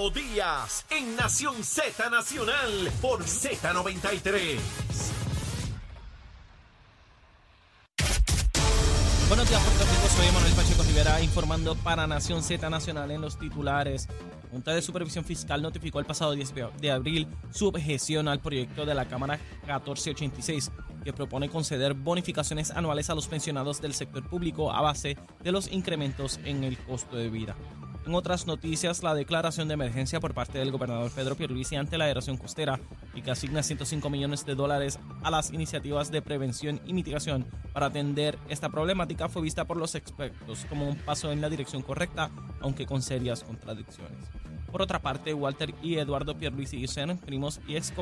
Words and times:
Leo 0.00 0.10
Díaz 0.10 0.86
en 0.88 1.14
Nación 1.14 1.62
Z 1.62 2.08
Nacional 2.08 2.90
por 3.02 3.22
Z93. 3.22 4.58
Buenos 9.28 9.48
días, 9.48 9.62
Puerto. 9.62 9.84
Soy 10.16 10.26
Manuel 10.32 10.52
Pacheco 10.54 10.82
Rivera 10.84 11.20
informando 11.20 11.74
para 11.76 12.06
Nación 12.06 12.42
Z 12.42 12.70
Nacional 12.70 13.10
en 13.10 13.20
los 13.20 13.38
titulares. 13.38 14.08
Junta 14.50 14.72
de 14.72 14.80
Supervisión 14.80 15.24
Fiscal 15.24 15.60
notificó 15.60 16.00
el 16.00 16.06
pasado 16.06 16.32
10 16.32 16.54
de 16.80 16.90
abril 16.90 17.28
su 17.52 17.68
objeción 17.68 18.26
al 18.28 18.40
proyecto 18.40 18.86
de 18.86 18.94
la 18.94 19.06
Cámara 19.06 19.38
1486 19.64 20.70
que 21.04 21.12
propone 21.12 21.50
conceder 21.50 21.92
bonificaciones 21.94 22.70
anuales 22.70 23.10
a 23.10 23.14
los 23.14 23.28
pensionados 23.28 23.82
del 23.82 23.94
sector 23.94 24.26
público 24.26 24.72
a 24.72 24.80
base 24.80 25.18
de 25.42 25.52
los 25.52 25.70
incrementos 25.70 26.40
en 26.44 26.64
el 26.64 26.78
costo 26.78 27.16
de 27.16 27.28
vida. 27.28 27.54
En 28.06 28.14
otras 28.14 28.46
noticias, 28.46 29.02
la 29.02 29.14
declaración 29.14 29.68
de 29.68 29.74
emergencia 29.74 30.20
por 30.20 30.32
parte 30.32 30.58
del 30.58 30.72
gobernador 30.72 31.10
Pedro 31.10 31.36
Pierluisi 31.36 31.76
ante 31.76 31.98
la 31.98 32.08
erosión 32.08 32.38
costera 32.38 32.80
y 33.14 33.20
que 33.20 33.30
asigna 33.30 33.62
105 33.62 34.08
millones 34.08 34.46
de 34.46 34.54
dólares 34.54 34.98
a 35.22 35.30
las 35.30 35.52
iniciativas 35.52 36.10
de 36.10 36.22
prevención 36.22 36.80
y 36.86 36.94
mitigación 36.94 37.46
para 37.74 37.86
atender 37.86 38.38
esta 38.48 38.70
problemática 38.70 39.28
fue 39.28 39.42
vista 39.42 39.66
por 39.66 39.76
los 39.76 39.94
expertos 39.94 40.64
como 40.68 40.88
un 40.88 40.96
paso 40.96 41.30
en 41.30 41.42
la 41.42 41.50
dirección 41.50 41.82
correcta, 41.82 42.30
aunque 42.60 42.86
con 42.86 43.02
serias 43.02 43.44
contradicciones. 43.44 44.28
Por 44.70 44.82
otra 44.82 45.00
parte, 45.00 45.34
Walter 45.34 45.74
y 45.82 45.96
Eduardo 45.96 46.36
Pierluisi 46.36 46.86
sean 46.86 47.18
primos 47.18 47.60
y 47.66 47.76
ex 47.76 47.92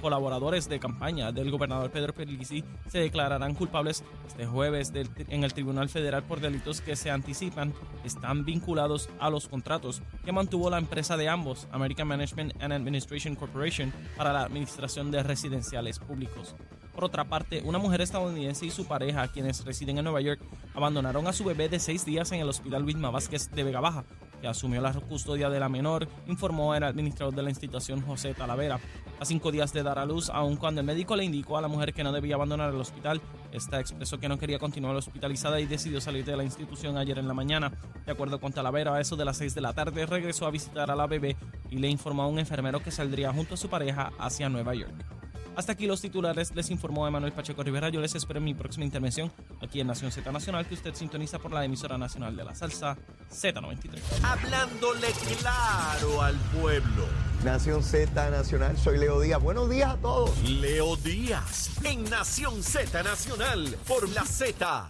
colaboradores 0.00 0.68
de 0.68 0.80
campaña 0.80 1.30
del 1.30 1.50
gobernador 1.50 1.90
Pedro 1.90 2.12
Pierluisi 2.12 2.64
se 2.88 2.98
declararán 2.98 3.54
culpables 3.54 4.02
este 4.26 4.46
jueves 4.46 4.92
en 5.28 5.44
el 5.44 5.54
Tribunal 5.54 5.88
Federal 5.88 6.22
por 6.24 6.40
delitos 6.40 6.80
que 6.80 6.96
se 6.96 7.10
anticipan 7.10 7.72
están 8.04 8.44
vinculados 8.44 9.08
a 9.20 9.30
los 9.30 9.48
contratos 9.48 10.02
que 10.24 10.32
mantuvo 10.32 10.70
la 10.70 10.78
empresa 10.78 11.16
de 11.16 11.28
ambos, 11.28 11.68
American 11.70 12.08
Management 12.08 12.60
and 12.60 12.72
Administration 12.72 13.36
Corporation, 13.36 13.92
para 14.16 14.32
la 14.32 14.42
administración 14.42 15.10
de 15.10 15.22
residenciales 15.22 15.98
públicos. 15.98 16.54
Por 16.94 17.04
otra 17.04 17.24
parte, 17.24 17.62
una 17.64 17.78
mujer 17.78 18.00
estadounidense 18.00 18.66
y 18.66 18.70
su 18.70 18.86
pareja, 18.86 19.26
quienes 19.28 19.64
residen 19.64 19.98
en 19.98 20.04
Nueva 20.04 20.20
York, 20.20 20.40
abandonaron 20.74 21.26
a 21.26 21.32
su 21.32 21.44
bebé 21.44 21.68
de 21.68 21.80
seis 21.80 22.04
días 22.04 22.30
en 22.30 22.40
el 22.40 22.48
Hospital 22.48 22.84
Wilma 22.84 23.10
Vázquez 23.10 23.50
de 23.50 23.64
Vega 23.64 23.80
Baja, 23.80 24.04
asumió 24.46 24.80
la 24.80 24.92
custodia 24.92 25.50
de 25.50 25.60
la 25.60 25.68
menor, 25.68 26.08
informó 26.26 26.74
el 26.74 26.84
administrador 26.84 27.34
de 27.34 27.42
la 27.42 27.50
institución 27.50 28.00
José 28.02 28.34
Talavera. 28.34 28.80
A 29.20 29.24
cinco 29.24 29.52
días 29.52 29.72
de 29.72 29.82
dar 29.82 29.98
a 29.98 30.04
luz, 30.04 30.30
aun 30.30 30.56
cuando 30.56 30.80
el 30.80 30.86
médico 30.86 31.16
le 31.16 31.24
indicó 31.24 31.56
a 31.56 31.62
la 31.62 31.68
mujer 31.68 31.92
que 31.92 32.04
no 32.04 32.12
debía 32.12 32.34
abandonar 32.34 32.70
el 32.74 32.80
hospital, 32.80 33.20
esta 33.52 33.80
expresó 33.80 34.18
que 34.18 34.28
no 34.28 34.38
quería 34.38 34.58
continuar 34.58 34.96
hospitalizada 34.96 35.60
y 35.60 35.66
decidió 35.66 36.00
salir 36.00 36.24
de 36.24 36.36
la 36.36 36.44
institución 36.44 36.96
ayer 36.96 37.18
en 37.18 37.28
la 37.28 37.34
mañana. 37.34 37.72
De 38.04 38.12
acuerdo 38.12 38.40
con 38.40 38.52
Talavera, 38.52 38.94
a 38.94 39.00
eso 39.00 39.16
de 39.16 39.24
las 39.24 39.36
seis 39.36 39.54
de 39.54 39.60
la 39.60 39.72
tarde 39.72 40.06
regresó 40.06 40.46
a 40.46 40.50
visitar 40.50 40.90
a 40.90 40.96
la 40.96 41.06
bebé 41.06 41.36
y 41.70 41.78
le 41.78 41.88
informó 41.88 42.24
a 42.24 42.26
un 42.26 42.38
enfermero 42.38 42.82
que 42.82 42.90
saldría 42.90 43.32
junto 43.32 43.54
a 43.54 43.56
su 43.56 43.68
pareja 43.68 44.12
hacia 44.18 44.48
Nueva 44.48 44.74
York. 44.74 45.23
Hasta 45.56 45.72
aquí 45.72 45.86
los 45.86 46.00
titulares, 46.00 46.54
les 46.54 46.70
informó 46.70 47.06
Emanuel 47.06 47.32
Pacheco 47.32 47.62
Rivera. 47.62 47.88
Yo 47.88 48.00
les 48.00 48.14
espero 48.14 48.38
en 48.38 48.44
mi 48.44 48.54
próxima 48.54 48.84
intervención 48.84 49.32
aquí 49.62 49.80
en 49.80 49.86
Nación 49.86 50.10
Z 50.10 50.30
Nacional, 50.32 50.66
que 50.66 50.74
usted 50.74 50.94
sintoniza 50.94 51.38
por 51.38 51.52
la 51.52 51.64
emisora 51.64 51.96
nacional 51.96 52.36
de 52.36 52.44
la 52.44 52.54
salsa 52.54 52.96
Z93. 53.30 54.00
Hablándole 54.22 55.08
claro 55.38 56.22
al 56.22 56.36
pueblo. 56.60 57.06
Nación 57.44 57.82
Z 57.82 58.30
Nacional, 58.30 58.76
soy 58.76 58.98
Leo 58.98 59.20
Díaz. 59.20 59.40
Buenos 59.40 59.70
días 59.70 59.92
a 59.92 59.96
todos. 59.96 60.36
Leo 60.48 60.96
Díaz 60.96 61.70
en 61.84 62.04
Nación 62.04 62.62
Z 62.62 63.02
Nacional 63.02 63.76
por 63.86 64.08
la 64.10 64.24
Z. 64.24 64.88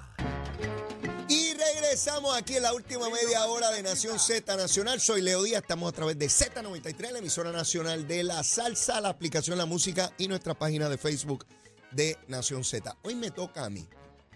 Regresamos 1.94 2.36
aquí 2.36 2.56
en 2.56 2.64
la 2.64 2.74
última 2.74 3.08
media 3.08 3.46
hora 3.46 3.70
de 3.70 3.80
Nación 3.80 4.18
Z 4.18 4.56
Nacional. 4.56 4.98
Soy 4.98 5.20
Leo 5.20 5.44
Díaz, 5.44 5.62
estamos 5.62 5.88
a 5.88 5.94
través 5.94 6.18
de 6.18 6.26
Z93, 6.26 7.12
la 7.12 7.20
emisora 7.20 7.52
nacional 7.52 8.08
de 8.08 8.24
la 8.24 8.42
salsa, 8.42 9.00
la 9.00 9.10
aplicación 9.10 9.56
La 9.58 9.64
Música 9.64 10.12
y 10.18 10.26
nuestra 10.26 10.54
página 10.54 10.88
de 10.88 10.98
Facebook 10.98 11.46
de 11.92 12.18
Nación 12.26 12.64
Z. 12.64 12.96
Hoy 13.04 13.14
me 13.14 13.30
toca 13.30 13.64
a 13.64 13.70
mí, 13.70 13.88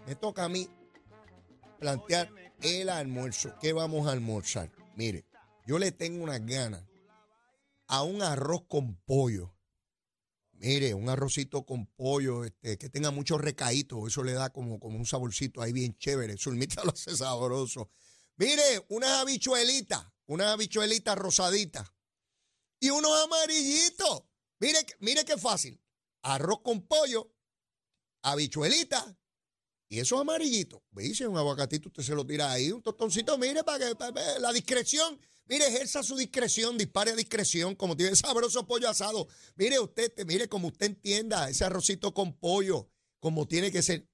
me 0.06 0.14
toca 0.14 0.44
a 0.44 0.48
mí 0.48 0.70
plantear 1.80 2.30
el 2.60 2.88
almuerzo. 2.90 3.52
¿Qué 3.60 3.72
vamos 3.72 4.06
a 4.06 4.12
almorzar? 4.12 4.70
Mire, 4.94 5.24
yo 5.66 5.80
le 5.80 5.90
tengo 5.90 6.22
unas 6.22 6.46
ganas 6.46 6.84
a 7.88 8.04
un 8.04 8.22
arroz 8.22 8.66
con 8.68 8.94
pollo 9.04 9.52
Mire, 10.60 10.92
un 10.94 11.08
arrocito 11.08 11.64
con 11.64 11.86
pollo, 11.86 12.44
este, 12.44 12.78
que 12.78 12.88
tenga 12.88 13.10
mucho 13.12 13.38
recaíto, 13.38 14.06
eso 14.06 14.24
le 14.24 14.32
da 14.32 14.50
como, 14.50 14.80
como 14.80 14.98
un 14.98 15.06
saborcito 15.06 15.62
ahí 15.62 15.72
bien 15.72 15.96
chévere. 15.96 16.36
Zulmita 16.36 16.82
lo 16.84 16.90
hace 16.90 17.16
sabroso. 17.16 17.90
Mire, 18.36 18.84
unas 18.88 19.10
habichuelitas, 19.20 20.04
unas 20.26 20.48
habichuelitas 20.48 21.16
rosaditas 21.16 21.88
y 22.80 22.90
unos 22.90 23.12
amarillitos. 23.24 24.24
Mire, 24.60 24.78
mire 25.00 25.24
qué 25.24 25.36
fácil. 25.36 25.80
Arroz 26.22 26.60
con 26.62 26.86
pollo, 26.86 27.32
habichuelitas 28.22 29.17
y 29.88 30.00
esos 30.00 30.20
amarillitos. 30.20 30.80
Dice 30.92 31.26
un 31.26 31.36
aguacatito, 31.36 31.88
usted 31.88 32.02
se 32.02 32.14
lo 32.14 32.26
tira 32.26 32.52
ahí, 32.52 32.70
un 32.70 32.82
tostoncito, 32.82 33.38
mire, 33.38 33.64
para 33.64 33.78
que 33.78 34.40
la 34.40 34.52
discreción. 34.52 35.18
Mire, 35.46 35.66
ejerza 35.66 36.02
su 36.02 36.14
discreción, 36.14 36.76
dispare 36.76 37.16
discreción, 37.16 37.74
como 37.74 37.96
tiene 37.96 38.14
sabroso 38.14 38.66
pollo 38.66 38.88
asado. 38.90 39.28
Mire 39.56 39.78
usted, 39.78 40.12
mire 40.26 40.46
como 40.46 40.68
usted 40.68 40.86
entienda, 40.86 41.48
ese 41.48 41.64
arrocito 41.64 42.12
con 42.12 42.38
pollo, 42.38 42.90
como 43.18 43.48
tiene 43.48 43.72
que 43.72 43.80
ser. 43.80 44.06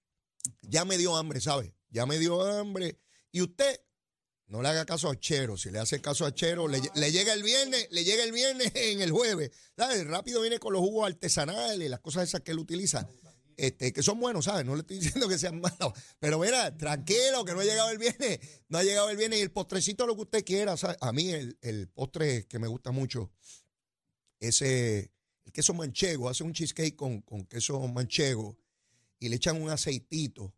Ya 0.63 0.85
me 0.85 0.97
dio 0.97 1.17
hambre, 1.17 1.41
¿sabe? 1.41 1.75
Ya 1.89 2.07
me 2.07 2.19
dio 2.19 2.41
hambre. 2.41 3.01
Y 3.33 3.43
usted 3.43 3.81
no 4.47 4.63
le 4.63 4.69
haga 4.69 4.85
caso 4.85 5.11
a 5.11 5.19
Chero. 5.19 5.57
Si 5.57 5.71
le 5.71 5.81
hace 5.81 6.01
caso 6.01 6.25
a 6.25 6.33
Chero, 6.33 6.69
le, 6.69 6.81
llega 7.11 7.33
el 7.33 7.43
viernes, 7.43 7.89
le 7.91 8.05
llega 8.05 8.23
el 8.23 8.31
viernes 8.31 8.71
en 8.77 9.01
el 9.01 9.11
jueves. 9.11 9.51
¿Sabes? 9.77 10.07
Rápido 10.07 10.41
viene 10.41 10.61
con 10.61 10.73
los 10.73 10.83
jugos 10.83 11.09
artesanales, 11.09 11.91
las 11.91 12.01
cosas 12.01 12.29
esas 12.29 12.43
que 12.43 12.53
él 12.53 12.61
utiliza. 12.61 13.09
Este, 13.57 13.93
que 13.93 14.03
son 14.03 14.21
buenos, 14.21 14.47
¿sabes? 14.47 14.65
No 14.65 14.75
le 14.75 14.81
estoy 14.81 14.99
diciendo 15.01 15.29
que 15.29 15.39
sean 15.39 15.61
malos. 15.61 15.93
Pero 16.19 16.39
mira, 16.39 16.77
tranquilo, 16.77 17.45
que 17.45 17.53
no 17.53 17.61
ha 17.61 17.65
llegado 17.65 17.91
el 17.91 17.99
viernes. 17.99 18.41
No 18.69 18.79
ha 18.79 18.83
llegado 18.83 19.11
el 19.11 19.17
viernes. 19.17 19.39
Y 19.39 19.43
el 19.43 19.51
postrecito, 19.51 20.07
lo 20.07 20.15
que 20.15 20.23
usted 20.23 20.45
quiera. 20.45 20.77
¿sabes? 20.77 20.97
A 21.01 21.13
mí, 21.13 21.31
el, 21.31 21.89
postre 21.95 22.47
que 22.47 22.59
me 22.59 22.69
gusta 22.69 22.91
mucho, 22.91 23.33
ese, 24.41 25.13
el 25.45 25.53
queso 25.53 25.75
manchego. 25.75 26.29
Hace 26.29 26.45
un 26.45 26.53
cheesecake 26.53 26.97
con, 26.97 27.23
queso 27.49 27.81
manchego 27.89 28.59
y 29.19 29.29
le 29.29 29.37
echan 29.37 29.61
un 29.61 29.71
aceitito. 29.71 30.55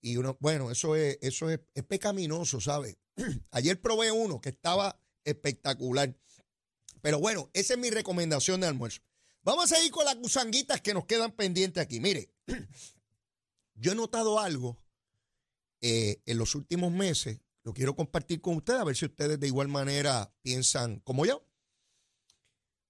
Y 0.00 0.16
uno, 0.16 0.36
bueno, 0.40 0.70
eso 0.70 0.94
es, 0.94 1.18
eso 1.20 1.50
es, 1.50 1.60
es 1.74 1.84
pecaminoso, 1.84 2.60
¿sabes? 2.60 2.96
Ayer 3.50 3.80
probé 3.80 4.12
uno 4.12 4.40
que 4.40 4.50
estaba 4.50 5.00
espectacular. 5.24 6.16
Pero 7.00 7.18
bueno, 7.18 7.50
esa 7.52 7.74
es 7.74 7.80
mi 7.80 7.90
recomendación 7.90 8.60
de 8.60 8.68
almuerzo. 8.68 9.00
Vamos 9.42 9.72
a 9.72 9.82
ir 9.82 9.90
con 9.90 10.04
las 10.04 10.16
gusanguitas 10.16 10.80
que 10.80 10.94
nos 10.94 11.06
quedan 11.06 11.32
pendientes 11.32 11.82
aquí. 11.82 12.00
Mire, 12.00 12.30
yo 13.74 13.92
he 13.92 13.94
notado 13.94 14.40
algo 14.40 14.78
eh, 15.80 16.22
en 16.26 16.38
los 16.38 16.54
últimos 16.54 16.92
meses, 16.92 17.40
lo 17.62 17.72
quiero 17.72 17.94
compartir 17.94 18.40
con 18.40 18.56
ustedes, 18.56 18.80
a 18.80 18.84
ver 18.84 18.96
si 18.96 19.04
ustedes 19.04 19.38
de 19.38 19.46
igual 19.46 19.68
manera 19.68 20.32
piensan 20.42 21.00
como 21.00 21.26
yo. 21.26 21.46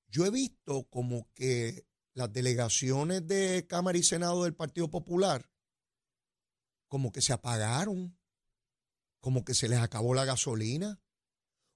Yo 0.09 0.25
he 0.25 0.31
visto 0.31 0.85
como 0.85 1.29
que 1.35 1.87
las 2.15 2.33
delegaciones 2.33 3.27
de 3.27 3.67
Cámara 3.69 3.99
y 3.99 4.03
Senado 4.03 4.45
del 4.45 4.55
Partido 4.55 4.89
Popular 4.91 5.51
como 6.89 7.13
que 7.13 7.21
se 7.21 7.33
apagaron, 7.33 8.17
como 9.21 9.45
que 9.45 9.55
se 9.55 9.69
les 9.69 9.79
acabó 9.79 10.15
la 10.15 10.25
gasolina. 10.25 11.01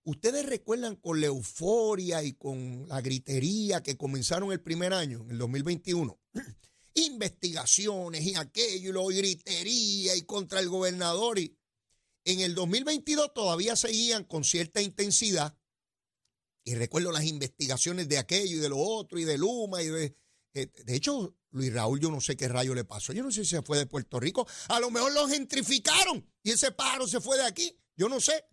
Ustedes 0.05 0.47
recuerdan 0.47 0.97
con 0.97 1.21
la 1.21 1.27
euforia 1.27 2.23
y 2.23 2.33
con 2.33 2.89
la 2.89 3.01
gritería 3.03 3.83
que 3.83 3.97
comenzaron 3.97 4.51
el 4.51 4.61
primer 4.61 4.95
año, 4.95 5.23
en 5.23 5.33
el 5.33 5.39
2021 5.39 6.19
investigaciones 6.95 8.23
y 8.23 8.35
aquello 8.35 9.11
y 9.11 9.17
gritería 9.17 10.17
y 10.17 10.23
contra 10.23 10.61
el 10.61 10.69
gobernador. 10.69 11.39
Y 11.39 11.57
en 12.25 12.41
el 12.41 12.55
2022 12.55 13.33
todavía 13.35 13.77
seguían 13.77 14.25
con 14.25 14.45
cierta 14.45 14.81
intensidad. 14.81 15.57
Y 16.65 16.75
recuerdo 16.75 17.11
las 17.11 17.25
investigaciones 17.25 18.09
de 18.09 18.19
aquello 18.19 18.57
y 18.57 18.61
de 18.61 18.69
lo 18.69 18.79
otro 18.79 19.19
y 19.19 19.25
de 19.25 19.39
Luma 19.39 19.83
y 19.83 19.89
de... 19.89 20.17
Eh, 20.55 20.67
de 20.85 20.95
hecho, 20.95 21.37
Luis 21.51 21.73
Raúl, 21.73 21.99
yo 21.99 22.11
no 22.11 22.21
sé 22.21 22.37
qué 22.37 22.49
rayo 22.49 22.75
le 22.75 22.85
pasó. 22.85 23.13
Yo 23.13 23.23
no 23.23 23.31
sé 23.31 23.45
si 23.45 23.51
se 23.51 23.63
fue 23.63 23.79
de 23.79 23.87
Puerto 23.87 24.21
Rico. 24.21 24.47
A 24.69 24.81
lo 24.81 24.91
mejor 24.91 25.13
lo 25.13 25.27
gentrificaron 25.29 26.31
y 26.43 26.51
ese 26.51 26.73
pájaro 26.73 27.07
se 27.07 27.21
fue 27.21 27.37
de 27.37 27.45
aquí. 27.45 27.79
Yo 27.97 28.09
no 28.09 28.21
sé. 28.21 28.45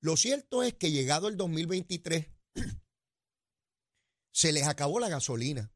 Lo 0.00 0.16
cierto 0.16 0.62
es 0.62 0.74
que 0.74 0.90
llegado 0.90 1.28
el 1.28 1.36
2023, 1.36 2.26
se 4.32 4.52
les 4.52 4.66
acabó 4.66 4.98
la 4.98 5.08
gasolina. 5.08 5.72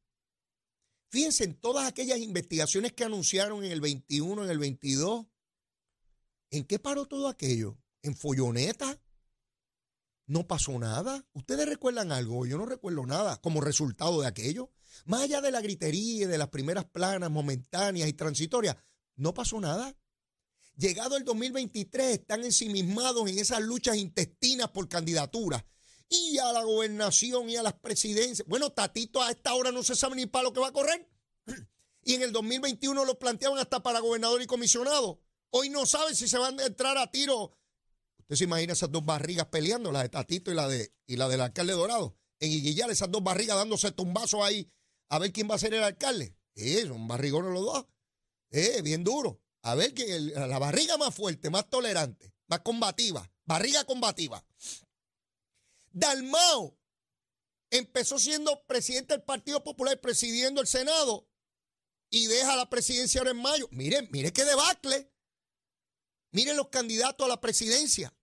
Fíjense 1.08 1.44
en 1.44 1.54
todas 1.54 1.86
aquellas 1.86 2.18
investigaciones 2.18 2.92
que 2.92 3.04
anunciaron 3.04 3.64
en 3.64 3.72
el 3.72 3.80
21, 3.80 4.44
en 4.44 4.50
el 4.50 4.58
22. 4.58 5.26
¿En 6.50 6.64
qué 6.64 6.78
paró 6.78 7.06
todo 7.06 7.28
aquello? 7.28 7.78
¿En 8.02 8.16
folloneta? 8.16 9.00
No 10.26 10.46
pasó 10.46 10.78
nada. 10.78 11.24
¿Ustedes 11.32 11.68
recuerdan 11.68 12.10
algo? 12.10 12.46
Yo 12.46 12.58
no 12.58 12.66
recuerdo 12.66 13.06
nada 13.06 13.40
como 13.40 13.60
resultado 13.60 14.20
de 14.20 14.26
aquello. 14.26 14.72
Más 15.04 15.22
allá 15.22 15.40
de 15.40 15.52
la 15.52 15.60
gritería 15.60 16.24
y 16.24 16.26
de 16.26 16.38
las 16.38 16.48
primeras 16.48 16.84
planas 16.86 17.30
momentáneas 17.30 18.08
y 18.08 18.12
transitorias, 18.12 18.76
no 19.14 19.34
pasó 19.34 19.60
nada. 19.60 19.96
Llegado 20.76 21.16
el 21.16 21.24
2023, 21.24 22.18
están 22.18 22.44
ensimismados 22.44 23.30
en 23.30 23.38
esas 23.38 23.62
luchas 23.62 23.96
intestinas 23.96 24.68
por 24.70 24.88
candidaturas 24.88 25.64
y 26.08 26.38
a 26.38 26.52
la 26.52 26.62
gobernación 26.62 27.48
y 27.48 27.56
a 27.56 27.62
las 27.62 27.74
presidencias. 27.74 28.46
Bueno, 28.46 28.70
Tatito 28.70 29.22
a 29.22 29.30
esta 29.30 29.54
hora 29.54 29.72
no 29.72 29.82
se 29.82 29.96
sabe 29.96 30.16
ni 30.16 30.26
para 30.26 30.44
lo 30.44 30.52
que 30.52 30.60
va 30.60 30.68
a 30.68 30.72
correr. 30.72 31.08
Y 32.02 32.14
en 32.14 32.22
el 32.22 32.32
2021 32.32 33.04
lo 33.04 33.18
planteaban 33.18 33.58
hasta 33.58 33.82
para 33.82 34.00
gobernador 34.00 34.40
y 34.40 34.46
comisionado. 34.46 35.20
Hoy 35.50 35.70
no 35.70 35.86
sabe 35.86 36.14
si 36.14 36.28
se 36.28 36.38
van 36.38 36.60
a 36.60 36.66
entrar 36.66 36.96
a 36.98 37.10
tiro. 37.10 37.58
Usted 38.18 38.36
se 38.36 38.44
imagina 38.44 38.72
esas 38.72 38.92
dos 38.92 39.04
barrigas 39.04 39.46
peleando, 39.46 39.90
la 39.90 40.02
de 40.02 40.08
Tatito 40.08 40.50
y 40.50 40.54
la, 40.54 40.68
de, 40.68 40.92
y 41.06 41.16
la 41.16 41.28
del 41.28 41.40
alcalde 41.40 41.72
Dorado. 41.72 42.16
En 42.38 42.52
Iguillar, 42.52 42.90
esas 42.90 43.10
dos 43.10 43.22
barrigas 43.22 43.56
dándose 43.56 43.90
tumbazos 43.92 44.42
ahí 44.42 44.70
a 45.08 45.18
ver 45.18 45.32
quién 45.32 45.48
va 45.50 45.54
a 45.54 45.58
ser 45.58 45.74
el 45.74 45.82
alcalde. 45.82 46.36
Eh, 46.54 46.84
son 46.86 47.06
barrigones 47.08 47.52
los 47.52 47.64
dos. 47.64 47.86
Eh, 48.50 48.82
bien 48.82 49.04
duro. 49.04 49.40
A 49.62 49.74
ver 49.74 49.94
quién, 49.94 50.32
la 50.32 50.58
barriga 50.58 50.96
más 50.96 51.14
fuerte, 51.14 51.50
más 51.50 51.68
tolerante, 51.68 52.32
más 52.46 52.60
combativa. 52.60 53.28
Barriga 53.44 53.84
combativa. 53.84 54.44
Dalmao 55.96 56.78
empezó 57.70 58.18
siendo 58.18 58.66
presidente 58.66 59.14
del 59.14 59.22
Partido 59.22 59.64
Popular, 59.64 59.98
presidiendo 59.98 60.60
el 60.60 60.66
Senado 60.66 61.26
y 62.10 62.26
deja 62.26 62.54
la 62.54 62.68
presidencia 62.68 63.20
ahora 63.20 63.30
en 63.30 63.38
mayo. 63.38 63.66
Miren, 63.70 64.06
miren 64.12 64.30
qué 64.30 64.44
debacle. 64.44 65.10
Miren 66.32 66.58
los 66.58 66.68
candidatos 66.68 67.24
a 67.24 67.28
la 67.28 67.40
presidencia. 67.40 68.14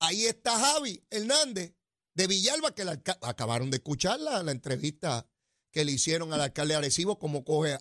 Ahí 0.00 0.26
está 0.26 0.58
Javi 0.58 1.06
Hernández 1.08 1.72
de 2.14 2.26
Villalba, 2.26 2.74
que 2.74 2.82
acabaron 3.22 3.70
de 3.70 3.76
escuchar 3.76 4.18
la, 4.18 4.40
entrevista 4.50 5.30
que 5.70 5.84
le 5.84 5.92
hicieron 5.92 6.32
al 6.32 6.40
alcalde 6.40 6.74
Arecibo, 6.74 7.20
como 7.20 7.44
coge 7.44 7.78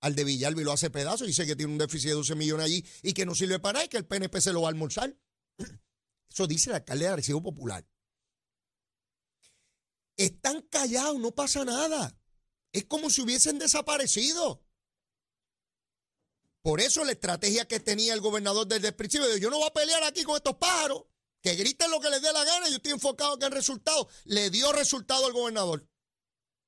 al 0.00 0.16
de 0.16 0.24
Villalba 0.24 0.60
y 0.60 0.64
lo 0.64 0.72
hace 0.72 0.90
pedazo. 0.90 1.24
Dice 1.24 1.46
que 1.46 1.54
tiene 1.54 1.70
un 1.70 1.78
déficit 1.78 2.08
de 2.08 2.14
12 2.14 2.34
millones 2.34 2.66
allí 2.66 2.84
y 3.04 3.12
que 3.12 3.24
no 3.24 3.36
sirve 3.36 3.60
para 3.60 3.74
nada 3.74 3.84
y 3.84 3.88
que 3.88 3.96
el 3.96 4.06
PNP 4.06 4.40
se 4.40 4.52
lo 4.52 4.62
va 4.62 4.68
a 4.68 4.70
almorzar. 4.70 5.16
Eso 6.28 6.48
dice 6.48 6.70
el 6.70 6.76
alcalde 6.76 7.04
de 7.04 7.12
Arecibo 7.12 7.40
Popular. 7.40 7.86
Están 10.20 10.60
callados, 10.60 11.18
no 11.18 11.30
pasa 11.30 11.64
nada. 11.64 12.14
Es 12.72 12.84
como 12.84 13.08
si 13.08 13.22
hubiesen 13.22 13.58
desaparecido. 13.58 14.62
Por 16.60 16.82
eso 16.82 17.02
la 17.06 17.12
estrategia 17.12 17.66
que 17.66 17.80
tenía 17.80 18.12
el 18.12 18.20
gobernador 18.20 18.66
desde 18.66 18.88
el 18.88 18.94
principio, 18.94 19.34
yo 19.38 19.48
no 19.48 19.56
voy 19.56 19.66
a 19.66 19.72
pelear 19.72 20.04
aquí 20.04 20.22
con 20.22 20.36
estos 20.36 20.56
pájaros, 20.56 21.04
que 21.40 21.54
griten 21.54 21.90
lo 21.90 22.00
que 22.00 22.10
les 22.10 22.20
dé 22.20 22.30
la 22.34 22.44
gana, 22.44 22.68
yo 22.68 22.76
estoy 22.76 22.92
enfocado 22.92 23.34
en 23.36 23.44
el 23.44 23.50
resultado. 23.50 24.10
Le 24.24 24.50
dio 24.50 24.70
resultado 24.72 25.24
al 25.24 25.32
gobernador. 25.32 25.88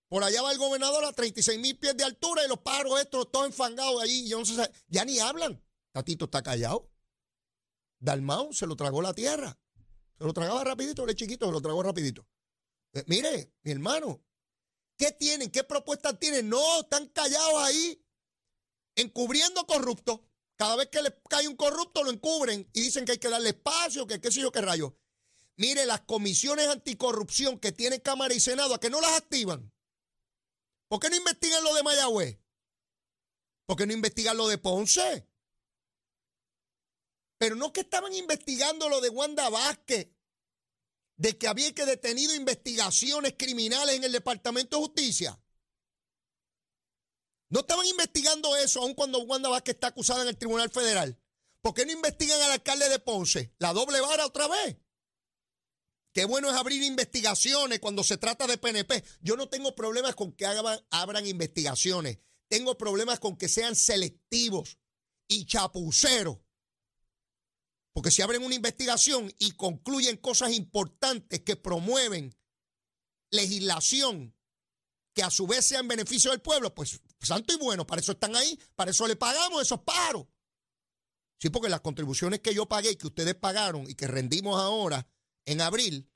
Por 0.09 0.25
allá 0.25 0.41
va 0.41 0.53
el 0.53 0.57
gobernador 0.57 1.05
a 1.05 1.13
36 1.13 1.61
mil 1.61 1.79
pies 1.79 1.95
de 1.95 2.05
altura 2.05 2.47
y 2.47 2.49
los 2.49 2.61
pájaros 2.61 3.03
estos 3.03 3.31
todos 3.31 3.45
enfangados 3.45 4.03
allí, 4.03 4.27
yo 4.31 4.39
no 4.39 4.47
sé, 4.47 4.73
ya 4.89 5.05
ni 5.05 5.19
hablan. 5.19 5.63
Tatito 5.93 6.25
está 6.25 6.43
callado. 6.43 6.91
Dalmau 7.99 8.55
se 8.55 8.67
lo 8.67 8.77
tragó 8.77 9.03
la 9.03 9.13
tierra. 9.13 9.59
Se 10.17 10.25
lo 10.25 10.33
tragaba 10.33 10.65
rapidito, 10.65 11.07
el 11.07 11.15
chiquito 11.15 11.45
se 11.45 11.53
lo 11.53 11.61
tragó 11.61 11.83
rapidito. 11.83 12.27
Eh, 12.95 13.05
mire, 13.07 13.55
mi 13.63 13.73
hermano, 13.73 14.23
¿qué 14.97 15.13
tienen? 15.13 15.51
¿Qué 15.51 15.65
propuestas 15.65 16.19
tienen? 16.19 16.49
No, 16.49 16.81
están 16.81 17.09
callados 17.09 17.63
ahí, 17.63 18.05
encubriendo 18.97 19.67
corruptos. 19.67 20.21
Cada 20.57 20.77
vez 20.77 20.89
que 20.89 21.03
les 21.03 21.15
cae 21.29 21.49
un 21.49 21.57
corrupto 21.57 22.05
lo 22.05 22.11
encubren 22.11 22.69
y 22.73 22.83
dicen 22.83 23.05
que 23.05 23.13
hay 23.13 23.19
que 23.19 23.31
darle 23.31 23.51
espacio, 23.51 24.07
que 24.07 24.21
qué 24.21 24.31
sé 24.31 24.41
yo 24.41 24.53
qué 24.53 24.61
rayo. 24.61 24.97
Mire, 25.57 25.87
las 25.87 26.03
comisiones 26.03 26.69
anticorrupción 26.69 27.59
que 27.59 27.73
tienen 27.73 28.01
Cámara 28.01 28.35
y 28.35 28.41
Senado, 28.41 28.75
¿a 28.75 28.81
que 28.81 28.91
no 28.91 29.01
las 29.01 29.13
activan? 29.13 29.73
¿Por 30.89 31.01
qué 31.01 31.09
no 31.11 31.17
investigan 31.17 31.65
lo 31.65 31.75
de 31.75 31.83
Mayagüez? 31.83 32.39
¿Por 33.67 33.77
qué 33.77 33.87
no 33.87 33.93
investigan 33.93 34.37
lo 34.37 34.49
de 34.49 34.59
Ponce? 34.59 35.27
Pero 37.39 37.57
no 37.57 37.73
que 37.73 37.81
estaban 37.81 38.13
investigando 38.15 38.89
lo 38.89 39.01
de 39.01 39.09
Wanda 39.09 39.49
Vázquez 39.49 40.11
de 41.23 41.39
que 41.39 41.47
había 41.47 41.73
que 41.73 41.87
detenido 41.87 42.35
investigaciones 42.35 43.35
criminales 43.39 43.95
en 43.95 44.03
el 44.03 44.11
Departamento 44.11 44.77
de 44.77 44.83
Justicia. 44.83 45.41
No 47.49 47.61
estaban 47.61 47.87
investigando 47.87 48.57
eso 48.57 48.81
aun 48.83 48.95
cuando 48.95 49.21
Wanda 49.21 49.49
Vázquez 49.49 49.77
está 49.77 49.87
acusada 49.87 50.23
en 50.23 50.29
el 50.29 50.37
Tribunal 50.37 50.69
Federal. 50.69 51.17
¿Por 51.61 51.75
qué 51.75 51.87
no 51.87 51.93
investigan 51.93 52.43
al 52.43 52.51
alcalde 52.51 52.89
de 52.89 52.99
Ponce? 52.99 53.55
La 53.61 53.73
doble 53.73 54.01
vara 54.01 54.27
otra 54.27 54.49
vez. 54.49 54.79
Qué 56.13 56.25
bueno 56.25 56.51
es 56.51 56.57
abrir 56.57 56.83
investigaciones 56.83 57.79
cuando 57.79 58.03
se 58.03 58.17
trata 58.17 58.49
de 58.49 58.59
PNP. 58.59 59.05
Yo 59.21 59.37
no 59.37 59.49
tengo 59.49 59.77
problemas 59.77 60.17
con 60.17 60.33
que 60.33 60.45
abran 60.91 61.25
investigaciones. 61.25 62.19
Tengo 62.49 62.77
problemas 62.77 63.21
con 63.21 63.37
que 63.37 63.49
sean 63.49 63.77
selectivos 63.77 64.77
y 65.29 65.47
chapuceros. 65.47 66.39
Porque 67.93 68.11
si 68.11 68.23
abren 68.23 68.43
una 68.43 68.55
investigación 68.55 69.33
y 69.39 69.53
concluyen 69.53 70.17
cosas 70.17 70.53
importantes 70.53 71.41
que 71.41 71.57
promueven 71.57 72.35
legislación 73.31 74.35
que 75.15 75.23
a 75.23 75.31
su 75.31 75.47
vez 75.47 75.67
sea 75.67 75.81
en 75.81 75.89
beneficio 75.89 76.31
del 76.31 76.41
pueblo, 76.41 76.75
pues 76.75 77.01
santo 77.21 77.53
y 77.53 77.57
bueno, 77.59 77.87
para 77.87 78.01
eso 78.01 78.13
están 78.13 78.35
ahí, 78.35 78.59
para 78.75 78.91
eso 78.91 79.07
le 79.07 79.17
pagamos 79.17 79.61
esos 79.61 79.81
paros. 79.81 80.27
Sí, 81.39 81.51
porque 81.51 81.69
las 81.69 81.81
contribuciones 81.81 82.41
que 82.41 82.55
yo 82.55 82.67
pagué 82.67 82.97
que 82.97 83.07
ustedes 83.07 83.35
pagaron 83.35 83.89
y 83.89 83.95
que 83.95 84.07
rendimos 84.07 84.61
ahora 84.61 85.07
en 85.45 85.61
abril, 85.61 86.11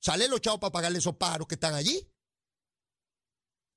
sale 0.00 0.28
los 0.28 0.40
chavos 0.40 0.60
para 0.60 0.72
pagarle 0.72 0.98
esos 0.98 1.16
paros 1.16 1.46
que 1.46 1.54
están 1.54 1.74
allí. 1.74 2.10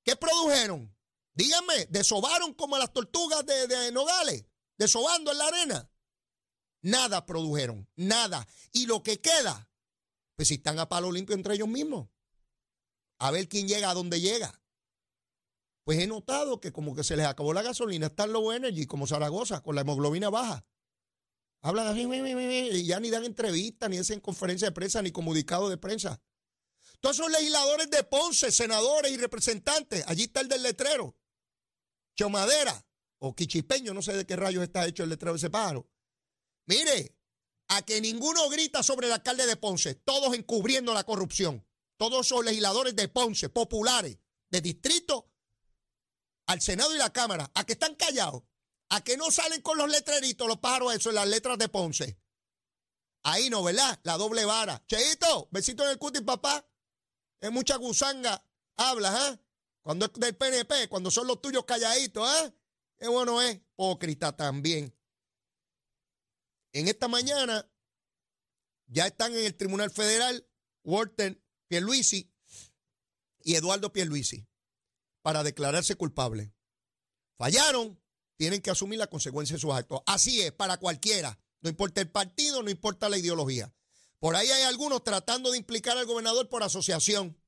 ¿Qué 0.04 0.16
produjeron? 0.16 0.94
Díganme, 1.32 1.86
¿desobaron 1.86 2.54
como 2.54 2.76
las 2.76 2.92
tortugas 2.92 3.46
de, 3.46 3.66
de 3.66 3.92
Nogales? 3.92 4.46
¿Desobando 4.76 5.32
en 5.32 5.38
la 5.38 5.46
arena? 5.46 5.90
Nada 6.86 7.26
produjeron, 7.26 7.88
nada. 7.96 8.46
Y 8.70 8.86
lo 8.86 9.02
que 9.02 9.20
queda, 9.20 9.68
pues 10.36 10.46
si 10.46 10.54
están 10.54 10.78
a 10.78 10.88
palo 10.88 11.10
limpio 11.10 11.34
entre 11.34 11.54
ellos 11.54 11.66
mismos, 11.66 12.08
a 13.18 13.32
ver 13.32 13.48
quién 13.48 13.66
llega 13.66 13.90
a 13.90 13.94
dónde 13.94 14.20
llega. 14.20 14.62
Pues 15.82 15.98
he 15.98 16.06
notado 16.06 16.60
que 16.60 16.70
como 16.70 16.94
que 16.94 17.02
se 17.02 17.16
les 17.16 17.26
acabó 17.26 17.52
la 17.52 17.62
gasolina, 17.62 18.06
están 18.06 18.32
low 18.32 18.52
energy, 18.52 18.86
como 18.86 19.08
Zaragoza, 19.08 19.64
con 19.64 19.74
la 19.74 19.80
hemoglobina 19.80 20.30
baja. 20.30 20.64
Hablan 21.60 21.98
y 21.98 22.84
ya 22.84 23.00
ni 23.00 23.10
dan 23.10 23.24
entrevistas, 23.24 23.90
ni 23.90 23.98
hacen 23.98 24.20
conferencia 24.20 24.68
de 24.68 24.72
prensa, 24.72 25.02
ni 25.02 25.10
comunicado 25.10 25.68
de 25.68 25.78
prensa. 25.78 26.22
Todos 27.00 27.18
esos 27.18 27.32
legisladores 27.32 27.90
de 27.90 28.04
Ponce, 28.04 28.52
senadores 28.52 29.10
y 29.10 29.16
representantes, 29.16 30.04
allí 30.06 30.22
está 30.22 30.40
el 30.40 30.46
del 30.46 30.62
letrero. 30.62 31.16
Chomadera 32.14 32.86
o 33.18 33.34
Quichipeño, 33.34 33.92
no 33.92 34.02
sé 34.02 34.12
de 34.12 34.24
qué 34.24 34.36
rayos 34.36 34.62
está 34.62 34.86
hecho 34.86 35.02
el 35.02 35.08
letrero 35.08 35.32
de 35.32 35.38
ese 35.38 35.50
pájaro. 35.50 35.90
Mire, 36.66 37.16
a 37.68 37.82
que 37.82 38.00
ninguno 38.00 38.48
grita 38.48 38.82
sobre 38.82 39.06
el 39.06 39.12
alcalde 39.12 39.46
de 39.46 39.56
Ponce, 39.56 39.94
todos 39.94 40.34
encubriendo 40.34 40.94
la 40.94 41.04
corrupción. 41.04 41.66
Todos 41.96 42.26
esos 42.26 42.44
legisladores 42.44 42.94
de 42.94 43.08
Ponce, 43.08 43.48
populares, 43.48 44.18
de 44.50 44.60
distrito, 44.60 45.30
al 46.46 46.60
Senado 46.60 46.94
y 46.94 46.98
la 46.98 47.12
Cámara, 47.12 47.50
a 47.54 47.64
que 47.64 47.72
están 47.72 47.94
callados, 47.94 48.42
a 48.90 49.02
que 49.02 49.16
no 49.16 49.30
salen 49.30 49.62
con 49.62 49.78
los 49.78 49.90
letreritos, 49.90 50.46
los 50.46 50.58
pájaros 50.58 50.94
esos, 50.94 51.14
las 51.14 51.26
letras 51.26 51.58
de 51.58 51.68
Ponce. 51.68 52.18
Ahí 53.24 53.50
no, 53.50 53.64
¿verdad? 53.64 53.98
La 54.04 54.16
doble 54.16 54.44
vara. 54.44 54.84
Cheito, 54.86 55.48
besito 55.50 55.82
en 55.84 55.90
el 55.90 55.98
cutis, 55.98 56.22
papá. 56.22 56.64
Es 57.40 57.50
mucha 57.50 57.76
gusanga. 57.76 58.44
Habla, 58.76 59.30
¿eh? 59.30 59.40
Cuando 59.82 60.06
es 60.06 60.12
del 60.12 60.36
PNP, 60.36 60.88
cuando 60.88 61.10
son 61.10 61.26
los 61.26 61.40
tuyos 61.40 61.64
calladitos, 61.64 62.28
¿eh? 62.40 62.54
Qué 62.96 63.08
bueno 63.08 63.42
es. 63.42 63.56
Hipócrita 63.56 64.36
también. 64.36 64.95
En 66.76 66.88
esta 66.88 67.08
mañana 67.08 67.66
ya 68.86 69.06
están 69.06 69.32
en 69.32 69.46
el 69.46 69.56
Tribunal 69.56 69.90
Federal 69.90 70.46
Walter 70.84 71.42
Pierluisi 71.68 72.30
y 73.42 73.54
Eduardo 73.54 73.94
Pierluisi 73.94 74.46
para 75.22 75.42
declararse 75.42 75.94
culpable. 75.94 76.52
Fallaron, 77.38 77.98
tienen 78.36 78.60
que 78.60 78.68
asumir 78.68 78.98
la 78.98 79.06
consecuencia 79.06 79.56
de 79.56 79.60
sus 79.60 79.72
actos. 79.72 80.02
Así 80.04 80.42
es, 80.42 80.52
para 80.52 80.76
cualquiera. 80.76 81.38
No 81.62 81.70
importa 81.70 82.02
el 82.02 82.10
partido, 82.10 82.62
no 82.62 82.68
importa 82.68 83.08
la 83.08 83.16
ideología. 83.16 83.74
Por 84.18 84.36
ahí 84.36 84.50
hay 84.50 84.64
algunos 84.64 85.02
tratando 85.02 85.52
de 85.52 85.56
implicar 85.56 85.96
al 85.96 86.04
gobernador 86.04 86.50
por 86.50 86.62
asociación. 86.62 87.42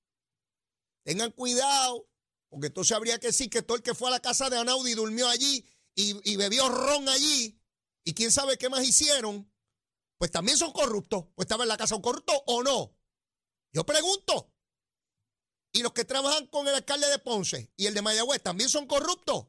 Tengan 1.02 1.32
cuidado, 1.32 2.08
porque 2.48 2.68
entonces 2.68 2.96
habría 2.96 3.18
que 3.18 3.26
decir 3.26 3.50
que 3.50 3.60
todo 3.60 3.76
el 3.76 3.82
que 3.82 3.94
fue 3.94 4.08
a 4.08 4.12
la 4.12 4.20
casa 4.20 4.48
de 4.48 4.56
Anaudi 4.56 4.94
durmió 4.94 5.28
allí 5.28 5.66
y, 5.94 6.18
y 6.32 6.36
bebió 6.36 6.66
ron 6.70 7.10
allí 7.10 7.58
y 8.08 8.14
quién 8.14 8.32
sabe 8.32 8.56
qué 8.56 8.70
más 8.70 8.88
hicieron, 8.88 9.52
pues 10.16 10.30
también 10.30 10.56
son 10.56 10.72
corruptos. 10.72 11.26
¿Pues 11.34 11.44
estaba 11.44 11.64
en 11.64 11.68
la 11.68 11.76
casa 11.76 11.94
un 11.94 12.00
corrupto 12.00 12.32
o 12.46 12.62
no? 12.62 12.96
Yo 13.70 13.84
pregunto. 13.84 14.50
Y 15.74 15.82
los 15.82 15.92
que 15.92 16.06
trabajan 16.06 16.46
con 16.46 16.66
el 16.66 16.74
alcalde 16.74 17.06
de 17.10 17.18
Ponce 17.18 17.70
y 17.76 17.84
el 17.84 17.92
de 17.92 18.00
Mayagüez 18.00 18.42
también 18.42 18.70
son 18.70 18.86
corruptos. 18.86 19.48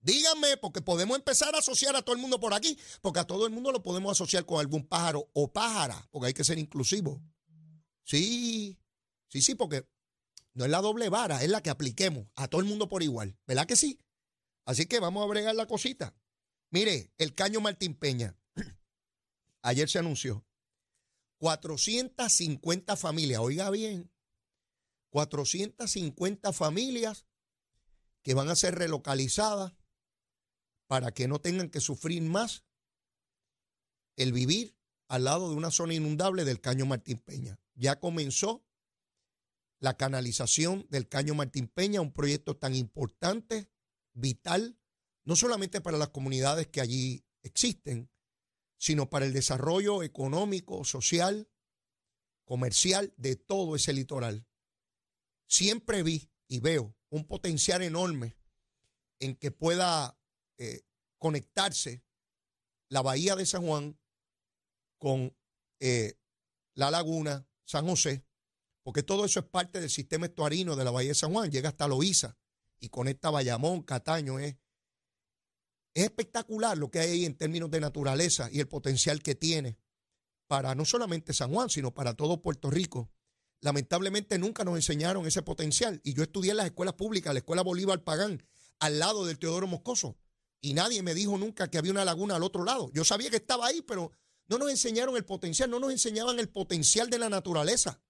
Díganme, 0.00 0.56
porque 0.56 0.80
podemos 0.80 1.18
empezar 1.18 1.54
a 1.54 1.58
asociar 1.58 1.94
a 1.96 2.00
todo 2.00 2.16
el 2.16 2.22
mundo 2.22 2.40
por 2.40 2.54
aquí, 2.54 2.78
porque 3.02 3.20
a 3.20 3.26
todo 3.26 3.44
el 3.44 3.52
mundo 3.52 3.70
lo 3.72 3.82
podemos 3.82 4.12
asociar 4.12 4.46
con 4.46 4.58
algún 4.58 4.88
pájaro 4.88 5.28
o 5.34 5.52
pájara, 5.52 6.08
porque 6.10 6.28
hay 6.28 6.34
que 6.34 6.44
ser 6.44 6.58
inclusivo. 6.58 7.22
Sí, 8.04 8.80
sí, 9.28 9.42
sí, 9.42 9.54
porque 9.54 9.86
no 10.54 10.64
es 10.64 10.70
la 10.70 10.80
doble 10.80 11.10
vara, 11.10 11.44
es 11.44 11.50
la 11.50 11.62
que 11.62 11.68
apliquemos 11.68 12.26
a 12.36 12.48
todo 12.48 12.62
el 12.62 12.66
mundo 12.66 12.88
por 12.88 13.02
igual. 13.02 13.36
¿Verdad 13.46 13.66
que 13.66 13.76
sí? 13.76 14.00
Así 14.64 14.86
que 14.86 14.98
vamos 14.98 15.22
a 15.22 15.26
bregar 15.26 15.54
la 15.54 15.66
cosita. 15.66 16.16
Mire, 16.70 17.12
el 17.18 17.34
caño 17.34 17.60
Martín 17.60 17.94
Peña, 17.94 18.36
ayer 19.62 19.88
se 19.88 19.98
anunció, 19.98 20.44
450 21.38 22.96
familias, 22.96 23.40
oiga 23.40 23.70
bien, 23.70 24.10
450 25.10 26.52
familias 26.52 27.26
que 28.22 28.34
van 28.34 28.48
a 28.48 28.56
ser 28.56 28.74
relocalizadas 28.74 29.74
para 30.86 31.12
que 31.12 31.28
no 31.28 31.40
tengan 31.40 31.70
que 31.70 31.80
sufrir 31.80 32.22
más 32.22 32.64
el 34.16 34.32
vivir 34.32 34.76
al 35.08 35.24
lado 35.24 35.50
de 35.50 35.56
una 35.56 35.70
zona 35.70 35.94
inundable 35.94 36.44
del 36.44 36.60
Caño 36.60 36.86
Martín 36.86 37.18
Peña. 37.18 37.60
Ya 37.74 38.00
comenzó 38.00 38.66
la 39.78 39.96
canalización 39.96 40.86
del 40.90 41.08
Caño 41.08 41.34
Martín 41.34 41.68
Peña, 41.68 42.00
un 42.00 42.12
proyecto 42.12 42.56
tan 42.56 42.74
importante, 42.74 43.70
vital, 44.14 44.78
no 45.26 45.36
solamente 45.36 45.80
para 45.80 45.98
las 45.98 46.08
comunidades 46.10 46.68
que 46.68 46.80
allí 46.80 47.24
existen, 47.42 48.08
sino 48.78 49.10
para 49.10 49.26
el 49.26 49.32
desarrollo 49.32 50.02
económico, 50.02 50.84
social, 50.84 51.50
comercial 52.44 53.12
de 53.16 53.34
todo 53.34 53.74
ese 53.74 53.92
litoral. 53.92 54.46
Siempre 55.48 56.04
vi 56.04 56.30
y 56.46 56.60
veo 56.60 56.96
un 57.10 57.26
potencial 57.26 57.82
enorme 57.82 58.36
en 59.18 59.34
que 59.34 59.50
pueda 59.50 60.16
eh, 60.58 60.82
conectarse 61.18 62.04
la 62.88 63.02
bahía 63.02 63.34
de 63.34 63.46
San 63.46 63.66
Juan 63.66 63.98
con 64.96 65.36
eh, 65.80 66.14
la 66.74 66.92
laguna, 66.92 67.48
San 67.64 67.84
José, 67.86 68.24
porque 68.84 69.02
todo 69.02 69.24
eso 69.24 69.40
es 69.40 69.46
parte 69.46 69.80
del 69.80 69.90
sistema 69.90 70.26
estuarino 70.26 70.76
de 70.76 70.84
la 70.84 70.92
bahía 70.92 71.08
de 71.08 71.14
San 71.16 71.32
Juan, 71.32 71.50
llega 71.50 71.70
hasta 71.70 71.88
Loíza 71.88 72.38
y 72.78 72.90
conecta 72.90 73.30
Bayamón, 73.30 73.82
Cataño, 73.82 74.38
es, 74.38 74.56
es 75.96 76.04
espectacular 76.04 76.76
lo 76.76 76.90
que 76.90 76.98
hay 76.98 77.10
ahí 77.10 77.24
en 77.24 77.34
términos 77.34 77.70
de 77.70 77.80
naturaleza 77.80 78.50
y 78.52 78.60
el 78.60 78.68
potencial 78.68 79.22
que 79.22 79.34
tiene 79.34 79.78
para 80.46 80.74
no 80.74 80.84
solamente 80.84 81.32
San 81.32 81.50
Juan, 81.50 81.70
sino 81.70 81.94
para 81.94 82.12
todo 82.12 82.42
Puerto 82.42 82.70
Rico. 82.70 83.10
Lamentablemente 83.62 84.38
nunca 84.38 84.62
nos 84.62 84.76
enseñaron 84.76 85.26
ese 85.26 85.40
potencial. 85.40 86.02
Y 86.04 86.12
yo 86.12 86.22
estudié 86.22 86.50
en 86.50 86.58
las 86.58 86.66
escuelas 86.66 86.94
públicas, 86.94 87.32
la 87.32 87.38
escuela 87.38 87.62
Bolívar 87.62 88.04
Pagán, 88.04 88.46
al 88.78 88.98
lado 88.98 89.24
del 89.24 89.38
Teodoro 89.38 89.66
Moscoso. 89.66 90.18
Y 90.60 90.74
nadie 90.74 91.02
me 91.02 91.14
dijo 91.14 91.38
nunca 91.38 91.70
que 91.70 91.78
había 91.78 91.92
una 91.92 92.04
laguna 92.04 92.36
al 92.36 92.42
otro 92.42 92.62
lado. 92.62 92.90
Yo 92.92 93.02
sabía 93.02 93.30
que 93.30 93.36
estaba 93.36 93.66
ahí, 93.66 93.80
pero 93.80 94.12
no 94.48 94.58
nos 94.58 94.68
enseñaron 94.68 95.16
el 95.16 95.24
potencial, 95.24 95.70
no 95.70 95.80
nos 95.80 95.92
enseñaban 95.92 96.38
el 96.38 96.50
potencial 96.50 97.08
de 97.08 97.20
la 97.20 97.30
naturaleza. 97.30 98.02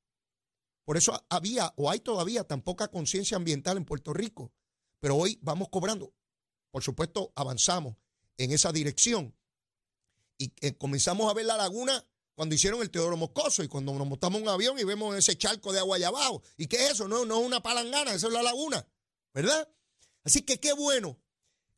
Por 0.84 0.96
eso 0.96 1.24
había 1.28 1.72
o 1.76 1.88
hay 1.88 2.00
todavía 2.00 2.42
tan 2.42 2.62
poca 2.62 2.88
conciencia 2.88 3.36
ambiental 3.36 3.76
en 3.76 3.84
Puerto 3.84 4.12
Rico. 4.12 4.52
Pero 4.98 5.14
hoy 5.14 5.38
vamos 5.40 5.68
cobrando. 5.68 6.15
Por 6.76 6.82
supuesto, 6.82 7.32
avanzamos 7.36 7.96
en 8.36 8.52
esa 8.52 8.70
dirección. 8.70 9.34
Y 10.36 10.52
eh, 10.60 10.76
comenzamos 10.76 11.30
a 11.30 11.32
ver 11.32 11.46
la 11.46 11.56
laguna 11.56 12.06
cuando 12.34 12.54
hicieron 12.54 12.82
el 12.82 12.90
Teodoro 12.90 13.16
Moscoso 13.16 13.64
y 13.64 13.68
cuando 13.68 13.94
nos 13.94 14.06
montamos 14.06 14.42
un 14.42 14.48
avión 14.50 14.78
y 14.78 14.84
vemos 14.84 15.16
ese 15.16 15.38
charco 15.38 15.72
de 15.72 15.78
agua 15.78 15.96
allá 15.96 16.08
abajo. 16.08 16.42
¿Y 16.58 16.66
qué 16.66 16.84
es 16.84 16.90
eso? 16.90 17.08
No, 17.08 17.24
no 17.24 17.40
es 17.40 17.46
una 17.46 17.62
palangana, 17.62 18.12
eso 18.12 18.26
es 18.26 18.32
la 18.34 18.42
laguna, 18.42 18.86
¿verdad? 19.32 19.66
Así 20.22 20.42
que 20.42 20.60
qué 20.60 20.74
bueno. 20.74 21.18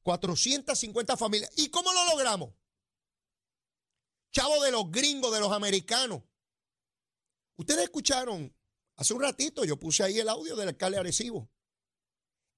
450 0.02 1.16
familias. 1.16 1.52
¿Y 1.54 1.68
cómo 1.68 1.92
lo 1.92 2.04
logramos? 2.06 2.50
Chavo 4.32 4.60
de 4.64 4.72
los 4.72 4.90
gringos, 4.90 5.32
de 5.32 5.38
los 5.38 5.52
americanos. 5.52 6.22
Ustedes 7.54 7.84
escucharon 7.84 8.52
hace 8.96 9.14
un 9.14 9.22
ratito, 9.22 9.64
yo 9.64 9.78
puse 9.78 10.02
ahí 10.02 10.18
el 10.18 10.28
audio 10.28 10.56
del 10.56 10.70
alcalde 10.70 10.96
de 10.96 11.02
Arecibo. 11.02 11.48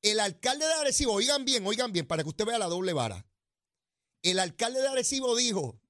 El 0.02 0.20
alcalde 0.20 0.66
de 0.66 0.72
Arecibo, 0.74 1.12
oigan 1.12 1.44
bien, 1.44 1.66
oigan 1.66 1.92
bien, 1.92 2.06
para 2.06 2.22
que 2.22 2.28
usted 2.28 2.46
vea 2.46 2.58
la 2.58 2.66
doble 2.66 2.92
vara. 2.92 3.26
El 4.22 4.38
alcalde 4.38 4.80
de 4.80 4.88
Arecibo 4.88 5.36
dijo, 5.36 5.80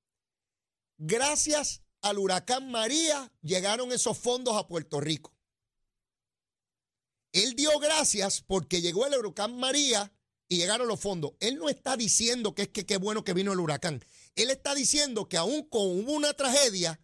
gracias 0.98 1.82
al 2.00 2.18
huracán 2.18 2.70
María 2.70 3.32
llegaron 3.42 3.92
esos 3.92 4.18
fondos 4.18 4.56
a 4.56 4.66
Puerto 4.66 5.00
Rico. 5.00 5.36
Él 7.32 7.54
dio 7.54 7.78
gracias 7.78 8.42
porque 8.42 8.80
llegó 8.80 9.06
el 9.06 9.14
huracán 9.14 9.56
María 9.56 10.12
y 10.48 10.56
llegaron 10.56 10.88
los 10.88 10.98
fondos. 10.98 11.32
Él 11.38 11.56
no 11.58 11.68
está 11.68 11.96
diciendo 11.96 12.54
que 12.54 12.62
es 12.62 12.68
que 12.68 12.84
qué 12.84 12.96
bueno 12.96 13.22
que 13.22 13.34
vino 13.34 13.52
el 13.52 13.60
huracán. 13.60 14.04
Él 14.34 14.50
está 14.50 14.74
diciendo 14.74 15.28
que 15.28 15.36
aún 15.36 15.68
con 15.68 16.08
una 16.08 16.32
tragedia, 16.32 17.00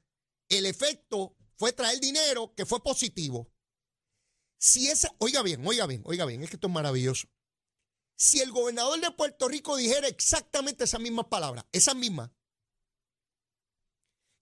el 0.48 0.66
efecto 0.66 1.36
fue 1.56 1.72
traer 1.72 2.00
dinero 2.00 2.52
que 2.56 2.66
fue 2.66 2.82
positivo. 2.82 3.48
Si 4.58 4.88
esa, 4.88 5.14
oiga 5.18 5.42
bien, 5.42 5.66
oiga 5.66 5.86
bien, 5.86 6.02
oiga 6.04 6.24
bien, 6.24 6.42
es 6.42 6.50
que 6.50 6.56
esto 6.56 6.68
es 6.68 6.72
maravilloso. 6.72 7.28
Si 8.16 8.40
el 8.40 8.50
gobernador 8.50 9.00
de 9.00 9.10
Puerto 9.10 9.48
Rico 9.48 9.76
dijera 9.76 10.08
exactamente 10.08 10.84
esas 10.84 11.00
mismas 11.00 11.26
palabras, 11.26 11.66
esas 11.72 11.94
mismas, 11.94 12.30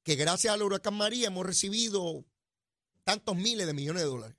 que 0.05 0.15
gracias 0.15 0.53
al 0.55 0.63
huracán 0.63 0.95
María 0.95 1.29
hemos 1.29 1.45
recibido 1.45 2.25
tantos 3.05 3.37
miles 3.37 3.67
de 3.67 3.75
millones 3.75 4.03
de 4.03 4.09
dólares. 4.09 4.37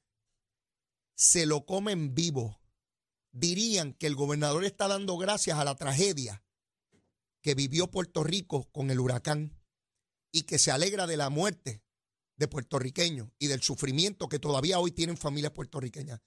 Se 1.16 1.46
lo 1.46 1.66
comen 1.66 2.14
vivo. 2.14 2.62
Dirían 3.32 3.94
que 3.94 4.08
el 4.08 4.16
gobernador 4.16 4.64
está 4.64 4.88
dando 4.88 5.18
gracias 5.18 5.58
a 5.58 5.66
la 5.66 5.76
tragedia 5.76 6.46
que 7.42 7.56
vivió 7.56 7.92
Puerto 7.92 8.24
Rico 8.24 8.72
con 8.72 8.90
el 8.90 9.00
huracán 9.00 9.62
y 10.32 10.44
que 10.44 10.58
se 10.58 10.72
alegra 10.72 11.08
de 11.08 11.18
la 11.18 11.30
muerte 11.30 11.85
de 12.38 12.48
puertorriqueños 12.48 13.30
y 13.40 13.48
del 13.48 13.62
sufrimiento 13.62 14.28
que 14.28 14.40
todavía 14.40 14.80
hoy 14.80 14.92
tienen 14.92 15.18
familias 15.18 15.54
puertorriqueñas. 15.54 16.22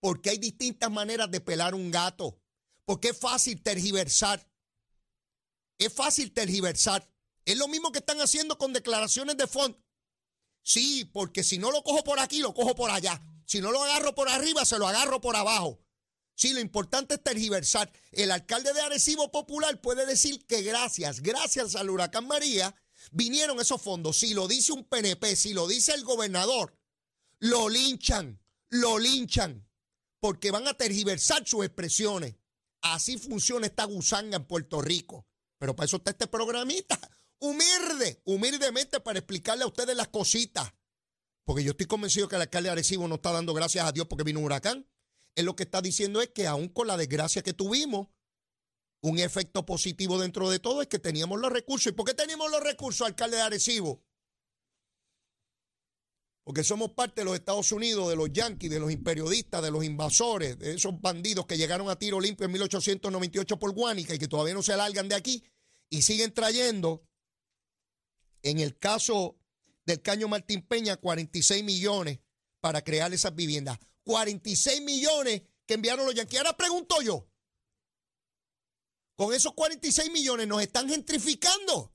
Porque 0.00 0.30
hay 0.30 0.38
distintas 0.38 0.90
maneras 0.90 1.30
de 1.30 1.40
pelar 1.40 1.74
un 1.74 1.90
gato. 1.90 2.40
Porque 2.84 3.08
es 3.08 3.18
fácil 3.18 3.62
tergiversar. 3.62 4.46
Es 5.78 5.92
fácil 5.92 6.32
tergiversar. 6.32 7.08
Es 7.44 7.56
lo 7.56 7.68
mismo 7.68 7.92
que 7.92 7.98
están 7.98 8.20
haciendo 8.20 8.58
con 8.58 8.72
declaraciones 8.72 9.36
de 9.36 9.46
fondo. 9.46 9.82
Sí, 10.62 11.04
porque 11.12 11.44
si 11.44 11.58
no 11.58 11.70
lo 11.70 11.82
cojo 11.82 12.04
por 12.04 12.18
aquí, 12.18 12.40
lo 12.40 12.54
cojo 12.54 12.74
por 12.74 12.90
allá. 12.90 13.22
Si 13.46 13.60
no 13.60 13.70
lo 13.70 13.82
agarro 13.82 14.14
por 14.14 14.28
arriba, 14.28 14.64
se 14.64 14.78
lo 14.78 14.88
agarro 14.88 15.20
por 15.20 15.36
abajo. 15.36 15.80
Sí, 16.34 16.52
lo 16.52 16.60
importante 16.60 17.14
es 17.14 17.22
tergiversar. 17.22 17.92
El 18.10 18.30
alcalde 18.30 18.72
de 18.72 18.80
Arecibo 18.80 19.30
Popular 19.30 19.80
puede 19.80 20.06
decir 20.06 20.44
que 20.46 20.62
gracias, 20.62 21.20
gracias 21.20 21.76
al 21.76 21.90
huracán 21.90 22.26
María, 22.26 22.74
vinieron 23.12 23.60
esos 23.60 23.80
fondos. 23.80 24.18
Si 24.18 24.34
lo 24.34 24.48
dice 24.48 24.72
un 24.72 24.84
PNP, 24.84 25.36
si 25.36 25.54
lo 25.54 25.66
dice 25.66 25.92
el 25.94 26.04
gobernador, 26.04 26.76
lo 27.38 27.68
linchan, 27.68 28.40
lo 28.70 28.98
linchan, 28.98 29.68
porque 30.20 30.50
van 30.50 30.66
a 30.66 30.74
tergiversar 30.74 31.46
sus 31.46 31.64
expresiones. 31.64 32.36
Así 32.80 33.18
funciona 33.18 33.66
esta 33.66 33.84
gusanga 33.84 34.36
en 34.36 34.46
Puerto 34.46 34.80
Rico. 34.80 35.26
Pero 35.58 35.74
para 35.74 35.86
eso 35.86 35.96
está 35.96 36.10
este 36.10 36.26
programita 36.26 36.98
humilde, 37.44 38.22
humildemente 38.24 39.00
para 39.00 39.18
explicarle 39.18 39.64
a 39.64 39.66
ustedes 39.66 39.96
las 39.96 40.08
cositas. 40.08 40.72
Porque 41.44 41.62
yo 41.62 41.72
estoy 41.72 41.86
convencido 41.86 42.28
que 42.28 42.36
el 42.36 42.42
alcalde 42.42 42.68
de 42.68 42.72
Arecibo 42.72 43.06
no 43.06 43.16
está 43.16 43.32
dando 43.32 43.52
gracias 43.52 43.86
a 43.86 43.92
Dios 43.92 44.06
porque 44.08 44.24
vino 44.24 44.40
un 44.40 44.46
huracán. 44.46 44.88
Él 45.34 45.44
lo 45.46 45.56
que 45.56 45.64
está 45.64 45.82
diciendo 45.82 46.22
es 46.22 46.30
que 46.30 46.46
aún 46.46 46.68
con 46.68 46.86
la 46.86 46.96
desgracia 46.96 47.42
que 47.42 47.52
tuvimos, 47.52 48.08
un 49.04 49.18
efecto 49.18 49.66
positivo 49.66 50.18
dentro 50.18 50.48
de 50.48 50.58
todo 50.58 50.80
es 50.80 50.88
que 50.88 50.98
teníamos 50.98 51.38
los 51.38 51.52
recursos. 51.52 51.92
¿Y 51.92 51.94
por 51.94 52.06
qué 52.06 52.14
teníamos 52.14 52.50
los 52.50 52.62
recursos, 52.62 53.06
alcalde 53.06 53.36
de 53.36 53.42
Arecibo? 53.42 54.02
Porque 56.42 56.64
somos 56.64 56.92
parte 56.92 57.20
de 57.20 57.26
los 57.26 57.34
Estados 57.34 57.70
Unidos, 57.72 58.08
de 58.08 58.16
los 58.16 58.32
yanquis, 58.32 58.70
de 58.70 58.80
los 58.80 58.90
imperiodistas, 58.90 59.62
de 59.62 59.70
los 59.70 59.84
invasores, 59.84 60.58
de 60.58 60.74
esos 60.74 60.98
bandidos 61.02 61.44
que 61.44 61.58
llegaron 61.58 61.90
a 61.90 61.98
tiro 61.98 62.18
limpio 62.18 62.46
en 62.46 62.52
1898 62.52 63.58
por 63.58 63.72
Guánica 63.72 64.14
y 64.14 64.18
que 64.18 64.26
todavía 64.26 64.54
no 64.54 64.62
se 64.62 64.72
alargan 64.72 65.06
de 65.06 65.16
aquí 65.16 65.44
y 65.90 66.00
siguen 66.00 66.32
trayendo 66.32 67.06
en 68.42 68.58
el 68.58 68.78
caso 68.78 69.38
del 69.84 70.00
Caño 70.00 70.28
Martín 70.28 70.62
Peña, 70.62 70.96
46 70.96 71.62
millones 71.62 72.20
para 72.60 72.82
crear 72.82 73.12
esas 73.12 73.34
viviendas. 73.34 73.78
46 74.04 74.80
millones 74.80 75.42
que 75.66 75.74
enviaron 75.74 76.06
los 76.06 76.14
yanquis. 76.14 76.38
Ahora 76.38 76.56
pregunto 76.56 77.02
yo, 77.02 77.28
con 79.16 79.32
esos 79.32 79.54
46 79.54 80.10
millones 80.10 80.46
nos 80.48 80.62
están 80.62 80.88
gentrificando. 80.88 81.92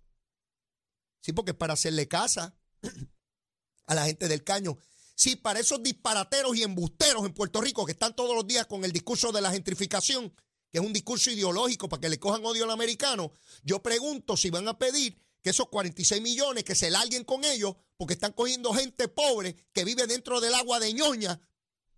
Sí, 1.22 1.34
porque 1.34 1.52
es 1.52 1.58
para 1.58 1.74
hacerle 1.74 2.08
casa 2.08 2.56
a 3.88 3.96
la 3.96 4.06
gente 4.06 4.28
del 4.28 4.44
caño. 4.44 4.78
Sí, 5.16 5.36
para 5.36 5.60
esos 5.60 5.84
disparateros 5.84 6.56
y 6.56 6.64
embusteros 6.64 7.26
en 7.26 7.34
Puerto 7.34 7.60
Rico 7.60 7.86
que 7.86 7.92
están 7.92 8.16
todos 8.16 8.36
los 8.36 8.48
días 8.48 8.68
con 8.68 8.86
el 8.86 8.94
discurso 8.94 9.34
de 9.34 9.42
la 9.42 9.52
gentrificación, 9.52 10.34
que 10.72 10.78
es 10.78 10.86
un 10.86 10.94
discurso 10.94 11.30
ideológico 11.30 11.90
para 11.90 12.00
que 12.00 12.10
le 12.10 12.20
cojan 12.20 12.46
odio 12.46 12.64
al 12.64 12.72
americano, 12.72 13.34
yo 13.64 13.84
pregunto 13.84 14.38
si 14.38 14.50
van 14.50 14.68
a 14.70 14.78
pedir 14.78 15.20
que 15.42 15.50
esos 15.50 15.68
46 15.68 16.22
millones 16.22 16.64
que 16.64 16.76
se 16.76 16.90
larguen 16.90 17.26
con 17.26 17.44
ellos 17.44 17.76
porque 17.98 18.14
están 18.14 18.32
cogiendo 18.32 18.74
gente 18.74 19.10
pobre 19.10 19.56
que 19.74 19.84
vive 19.84 20.08
dentro 20.08 20.40
del 20.40 20.54
agua 20.54 20.80
de 20.80 20.94
ñoña 20.94 21.42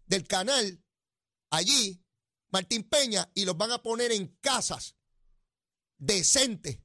del 0.06 0.28
canal, 0.28 0.84
allí, 1.52 2.04
Martín 2.50 2.84
Peña, 2.84 3.30
y 3.34 3.46
los 3.46 3.56
van 3.56 3.72
a 3.72 3.82
poner 3.84 4.12
en 4.12 4.28
casas 4.42 4.96
decentes, 6.02 6.80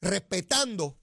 respetando 0.00 1.00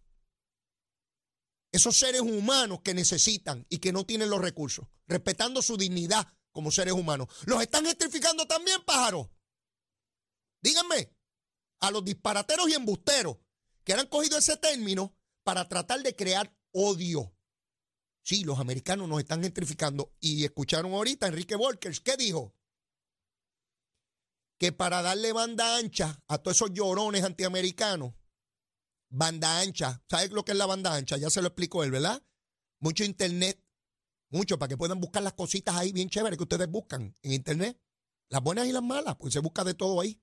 esos 1.71 1.97
seres 1.97 2.21
humanos 2.21 2.81
que 2.81 2.93
necesitan 2.93 3.65
y 3.69 3.79
que 3.79 3.91
no 3.91 4.05
tienen 4.05 4.29
los 4.29 4.41
recursos, 4.41 4.87
respetando 5.07 5.61
su 5.61 5.77
dignidad 5.77 6.27
como 6.51 6.71
seres 6.71 6.93
humanos. 6.93 7.27
¿Los 7.45 7.61
están 7.61 7.85
gentrificando 7.85 8.45
también, 8.45 8.83
pájaros? 8.85 9.29
Díganme, 10.61 11.15
a 11.79 11.91
los 11.91 12.05
disparateros 12.05 12.69
y 12.69 12.73
embusteros 12.73 13.37
que 13.83 13.93
han 13.93 14.07
cogido 14.07 14.37
ese 14.37 14.57
término 14.57 15.17
para 15.43 15.67
tratar 15.67 16.03
de 16.03 16.15
crear 16.15 16.55
odio, 16.71 17.35
Sí, 18.23 18.43
los 18.43 18.59
americanos 18.59 19.09
nos 19.09 19.19
están 19.19 19.41
gentrificando. 19.41 20.13
Y 20.19 20.45
escucharon 20.45 20.93
ahorita 20.93 21.27
Enrique 21.27 21.55
Volkers, 21.55 22.01
¿qué 22.01 22.17
dijo? 22.17 22.55
Que 24.61 24.71
para 24.71 25.01
darle 25.01 25.33
banda 25.33 25.75
ancha 25.75 26.23
a 26.27 26.37
todos 26.37 26.57
esos 26.57 26.71
llorones 26.71 27.23
antiamericanos, 27.23 28.13
banda 29.09 29.59
ancha, 29.59 30.03
¿sabes 30.07 30.29
lo 30.29 30.45
que 30.45 30.51
es 30.51 30.57
la 30.59 30.67
banda 30.67 30.93
ancha? 30.93 31.17
Ya 31.17 31.31
se 31.31 31.41
lo 31.41 31.47
explicó 31.47 31.83
él, 31.83 31.89
¿verdad? 31.89 32.23
Mucho 32.79 33.03
internet, 33.03 33.59
mucho, 34.29 34.59
para 34.59 34.69
que 34.69 34.77
puedan 34.77 34.99
buscar 34.99 35.23
las 35.23 35.33
cositas 35.33 35.75
ahí 35.75 35.91
bien 35.91 36.11
chéveres 36.11 36.37
que 36.37 36.43
ustedes 36.43 36.69
buscan 36.69 37.17
en 37.23 37.31
internet. 37.31 37.81
Las 38.29 38.43
buenas 38.43 38.67
y 38.67 38.71
las 38.71 38.83
malas, 38.83 39.15
pues 39.15 39.33
se 39.33 39.39
busca 39.39 39.63
de 39.63 39.73
todo 39.73 39.99
ahí. 39.99 40.21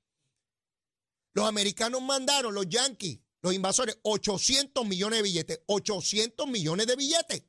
Los 1.35 1.49
americanos 1.49 2.01
mandaron, 2.01 2.55
los 2.55 2.69
yankees, 2.69 3.19
los 3.43 3.53
invasores, 3.53 3.99
800 4.05 4.87
millones 4.87 5.19
de 5.19 5.23
billetes. 5.25 5.63
800 5.67 6.47
millones 6.47 6.87
de 6.87 6.95
billetes. 6.95 7.43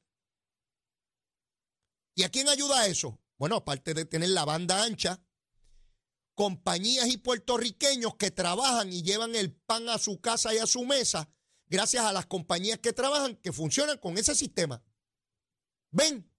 ¿Y 2.15 2.24
a 2.24 2.29
quién 2.29 2.50
ayuda 2.50 2.88
eso? 2.88 3.22
Bueno, 3.38 3.58
aparte 3.58 3.93
de 3.93 4.05
tener 4.05 4.29
la 4.29 4.43
banda 4.43 4.84
ancha, 4.84 5.24
compañías 6.39 7.10
y 7.10 7.17
puertorriqueños 7.17 8.15
que 8.15 8.31
trabajan 8.31 8.93
y 8.93 9.03
llevan 9.03 9.36
el 9.36 9.51
pan 9.51 9.89
a 9.89 9.98
su 9.98 10.22
casa 10.22 10.55
y 10.55 10.58
a 10.58 10.65
su 10.65 10.86
mesa, 10.86 11.29
gracias 11.67 12.05
a 12.05 12.13
las 12.13 12.27
compañías 12.27 12.79
que 12.79 12.93
trabajan, 12.93 13.36
que 13.36 13.51
funcionan 13.51 13.98
con 13.98 14.17
ese 14.17 14.34
sistema. 14.34 14.81
¿Ven? 15.91 16.31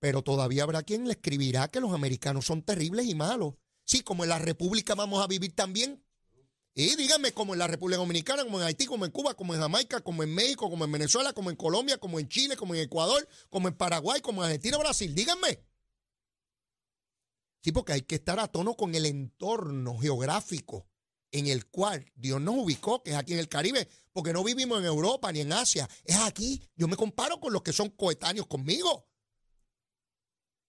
Pero 0.00 0.22
todavía 0.22 0.64
habrá 0.64 0.82
quien 0.82 1.06
le 1.06 1.12
escribirá 1.12 1.68
que 1.68 1.78
los 1.78 1.92
americanos 1.92 2.44
son 2.44 2.62
terribles 2.62 3.06
y 3.06 3.14
malos. 3.14 3.54
Sí, 3.84 4.00
como 4.00 4.24
en 4.24 4.30
la 4.30 4.40
República 4.40 4.96
vamos 4.96 5.22
a 5.22 5.28
vivir 5.28 5.54
también. 5.54 6.04
Y 6.74 6.96
díganme, 6.96 7.30
como 7.30 7.52
en 7.52 7.60
la 7.60 7.68
República 7.68 7.98
Dominicana, 7.98 8.42
como 8.42 8.58
en 8.58 8.66
Haití, 8.66 8.86
como 8.86 9.04
en 9.04 9.12
Cuba, 9.12 9.34
como 9.34 9.54
en 9.54 9.60
Jamaica, 9.60 10.00
como 10.00 10.24
en 10.24 10.34
México, 10.34 10.68
como 10.68 10.84
en 10.84 10.90
Venezuela, 10.90 11.32
como 11.32 11.50
en 11.50 11.54
Colombia, 11.54 11.96
como 11.98 12.18
en 12.18 12.28
Chile, 12.28 12.56
como 12.56 12.74
en 12.74 12.80
Ecuador, 12.80 13.28
como 13.50 13.68
en 13.68 13.76
Paraguay, 13.76 14.20
como 14.20 14.42
en 14.42 14.46
Argentina, 14.46 14.78
Brasil. 14.78 15.14
Díganme. 15.14 15.60
Sí, 17.62 17.72
porque 17.72 17.92
hay 17.92 18.02
que 18.02 18.16
estar 18.16 18.40
a 18.40 18.48
tono 18.48 18.74
con 18.74 18.94
el 18.94 19.06
entorno 19.06 19.96
geográfico 19.98 20.86
en 21.30 21.46
el 21.46 21.66
cual 21.66 22.10
Dios 22.14 22.40
nos 22.40 22.56
ubicó, 22.56 23.02
que 23.02 23.12
es 23.12 23.16
aquí 23.16 23.32
en 23.32 23.38
el 23.38 23.48
Caribe, 23.48 23.88
porque 24.12 24.32
no 24.32 24.44
vivimos 24.44 24.78
en 24.78 24.84
Europa 24.84 25.32
ni 25.32 25.40
en 25.40 25.52
Asia, 25.52 25.88
es 26.04 26.16
aquí. 26.18 26.62
Yo 26.76 26.88
me 26.88 26.96
comparo 26.96 27.40
con 27.40 27.52
los 27.52 27.62
que 27.62 27.72
son 27.72 27.88
coetáneos 27.90 28.46
conmigo. 28.46 29.08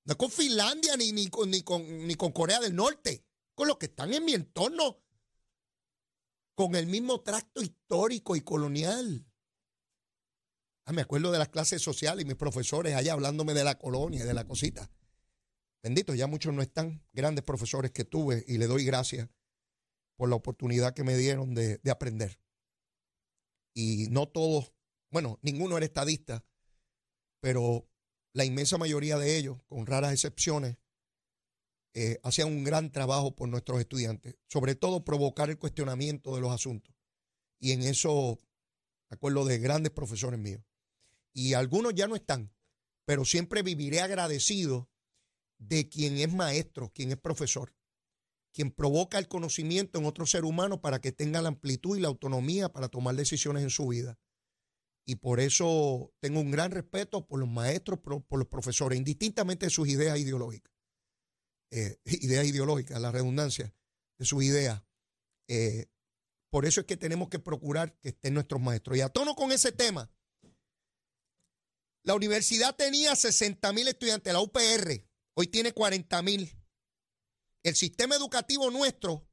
No 0.06 0.14
es 0.14 0.18
con 0.18 0.32
Finlandia 0.32 0.96
ni, 0.96 1.12
ni, 1.12 1.28
con, 1.28 1.50
ni, 1.50 1.64
con, 1.64 2.08
ni 2.08 2.16
con 2.16 2.32
Corea 2.32 2.60
del 2.60 2.76
Norte, 2.76 3.26
con 3.56 3.68
los 3.68 3.78
que 3.78 3.88
están 3.88 4.14
en 4.14 4.24
mi 4.24 4.34
entorno, 4.34 5.02
con 6.56 6.76
el 6.76 6.88
mismo 6.88 7.22
tracto 7.22 7.62
histórico 7.62 8.36
y 8.36 8.42
colonial. 8.42 9.26
Ah, 10.86 10.94
me 10.94 11.02
acuerdo 11.02 11.32
de 11.32 11.40
las 11.40 11.50
clases 11.50 11.82
sociales 11.82 12.24
y 12.24 12.28
mis 12.28 12.36
profesores 12.36 12.96
allá 12.96 13.14
hablándome 13.14 13.54
de 13.54 13.64
la 13.64 13.78
colonia 13.78 14.24
y 14.24 14.28
de 14.28 14.34
la 14.34 14.46
cosita. 14.46 14.90
Bendito, 15.84 16.16
ya 16.16 16.28
muchos 16.28 16.54
no 16.54 16.62
están, 16.62 17.06
grandes 17.12 17.44
profesores 17.44 17.92
que 17.92 18.06
tuve 18.06 18.46
y 18.48 18.58
le 18.58 18.68
doy 18.68 18.86
gracias 18.86 19.30
por 20.16 20.30
la 20.30 20.36
oportunidad 20.36 20.94
que 20.94 21.04
me 21.04 21.18
dieron 21.18 21.54
de, 21.54 21.80
de 21.80 21.92
aprender. 21.92 22.40
Y 23.76 24.08
no 24.10 24.28
todos, 24.28 24.72
bueno, 25.12 25.40
ninguno 25.42 25.76
era 25.76 25.86
estadista, 25.86 26.46
pero 27.42 27.86
la 28.32 28.46
inmensa 28.46 28.78
mayoría 28.78 29.18
de 29.18 29.36
ellos, 29.36 29.62
con 29.68 29.86
raras 29.86 30.14
excepciones, 30.14 30.78
eh, 31.96 32.20
hacían 32.24 32.48
un 32.48 32.64
gran 32.64 32.92
trabajo 32.92 33.36
por 33.36 33.50
nuestros 33.50 33.80
estudiantes, 33.80 34.36
sobre 34.48 34.76
todo 34.76 35.04
provocar 35.04 35.50
el 35.50 35.60
cuestionamiento 35.60 36.34
de 36.34 36.42
los 36.42 36.52
asuntos. 36.52 36.96
Y 37.60 37.72
en 37.74 37.84
eso, 37.84 38.40
me 39.10 39.16
acuerdo 39.16 39.46
de 39.46 39.60
grandes 39.60 39.92
profesores 39.92 40.40
míos. 40.40 40.64
Y 41.34 41.54
algunos 41.54 41.94
ya 41.94 42.08
no 42.08 42.16
están, 42.16 42.52
pero 43.06 43.26
siempre 43.26 43.62
viviré 43.62 44.02
agradecido 44.02 44.90
de 45.68 45.90
quien 45.90 46.18
es 46.18 46.32
maestro, 46.32 46.92
quien 46.94 47.12
es 47.12 47.18
profesor, 47.18 47.74
quien 48.54 48.72
provoca 48.72 49.18
el 49.18 49.28
conocimiento 49.28 50.00
en 50.00 50.06
otro 50.06 50.26
ser 50.26 50.46
humano 50.46 50.82
para 50.82 51.00
que 51.00 51.12
tenga 51.12 51.42
la 51.42 51.50
amplitud 51.50 51.98
y 51.98 52.02
la 52.02 52.08
autonomía 52.08 52.70
para 52.70 52.90
tomar 52.90 53.16
decisiones 53.16 53.64
en 53.64 53.70
su 53.70 53.88
vida. 53.88 54.20
Y 55.06 55.16
por 55.16 55.40
eso 55.40 56.14
tengo 56.20 56.40
un 56.40 56.52
gran 56.52 56.72
respeto 56.72 57.28
por 57.28 57.40
los 57.40 57.50
maestros, 57.50 58.00
por, 58.00 58.24
los 58.38 58.48
profesores, 58.48 58.98
indistintamente 58.98 59.66
de 59.66 59.70
sus 59.70 59.88
ideas 59.88 60.18
ideológicas. 60.18 60.74
Eh, 61.72 61.98
ideas 62.06 62.46
ideológicas, 62.46 63.02
la 63.02 63.12
redundancia 63.12 63.74
de 64.18 64.26
sus 64.26 64.44
ideas. 64.44 64.84
Eh, 65.48 65.88
por 66.50 66.66
eso 66.66 66.82
es 66.82 66.86
que 66.86 66.98
tenemos 66.98 67.30
que 67.30 67.40
procurar 67.40 67.98
que 68.00 68.10
estén 68.10 68.36
nuestros 68.36 68.62
maestros. 68.62 68.98
Y 68.98 69.02
a 69.02 69.10
tono 69.10 69.36
con 69.36 69.52
ese 69.52 69.72
tema, 69.72 70.10
la 72.04 72.16
universidad 72.16 72.76
tenía 72.76 73.16
60 73.16 73.74
mil 73.74 73.88
estudiantes, 73.88 74.32
la 74.32 74.42
UPR, 74.42 75.04
hoy 75.36 75.48
tiene 75.48 75.74
40 75.74 76.22
mil. 76.22 76.60
El 77.64 77.76
sistema 77.76 78.16
educativo 78.16 78.70
nuestro, 78.72 79.30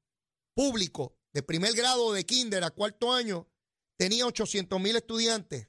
público, 0.54 1.18
de 1.32 1.42
primer 1.42 1.74
grado, 1.74 2.12
de 2.12 2.24
kinder 2.24 2.64
a 2.64 2.70
cuarto 2.70 3.12
año, 3.12 3.48
tenía 3.96 4.26
800 4.26 4.80
mil 4.80 4.96
estudiantes. 4.96 5.68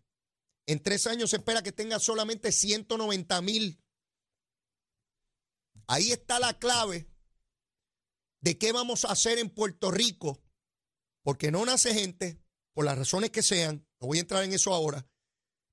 En 0.65 0.81
tres 0.81 1.07
años 1.07 1.31
se 1.31 1.37
espera 1.37 1.63
que 1.63 1.71
tenga 1.71 1.99
solamente 1.99 2.51
190 2.51 3.41
mil. 3.41 3.83
Ahí 5.87 6.11
está 6.11 6.39
la 6.39 6.57
clave 6.57 7.09
de 8.41 8.57
qué 8.57 8.71
vamos 8.71 9.05
a 9.05 9.11
hacer 9.11 9.37
en 9.37 9.49
Puerto 9.49 9.91
Rico, 9.91 10.41
porque 11.23 11.51
no 11.51 11.65
nace 11.65 11.93
gente, 11.93 12.41
por 12.73 12.85
las 12.85 12.97
razones 12.97 13.31
que 13.31 13.43
sean, 13.43 13.87
no 13.99 14.07
voy 14.07 14.19
a 14.19 14.21
entrar 14.21 14.43
en 14.43 14.53
eso 14.53 14.73
ahora, 14.73 15.07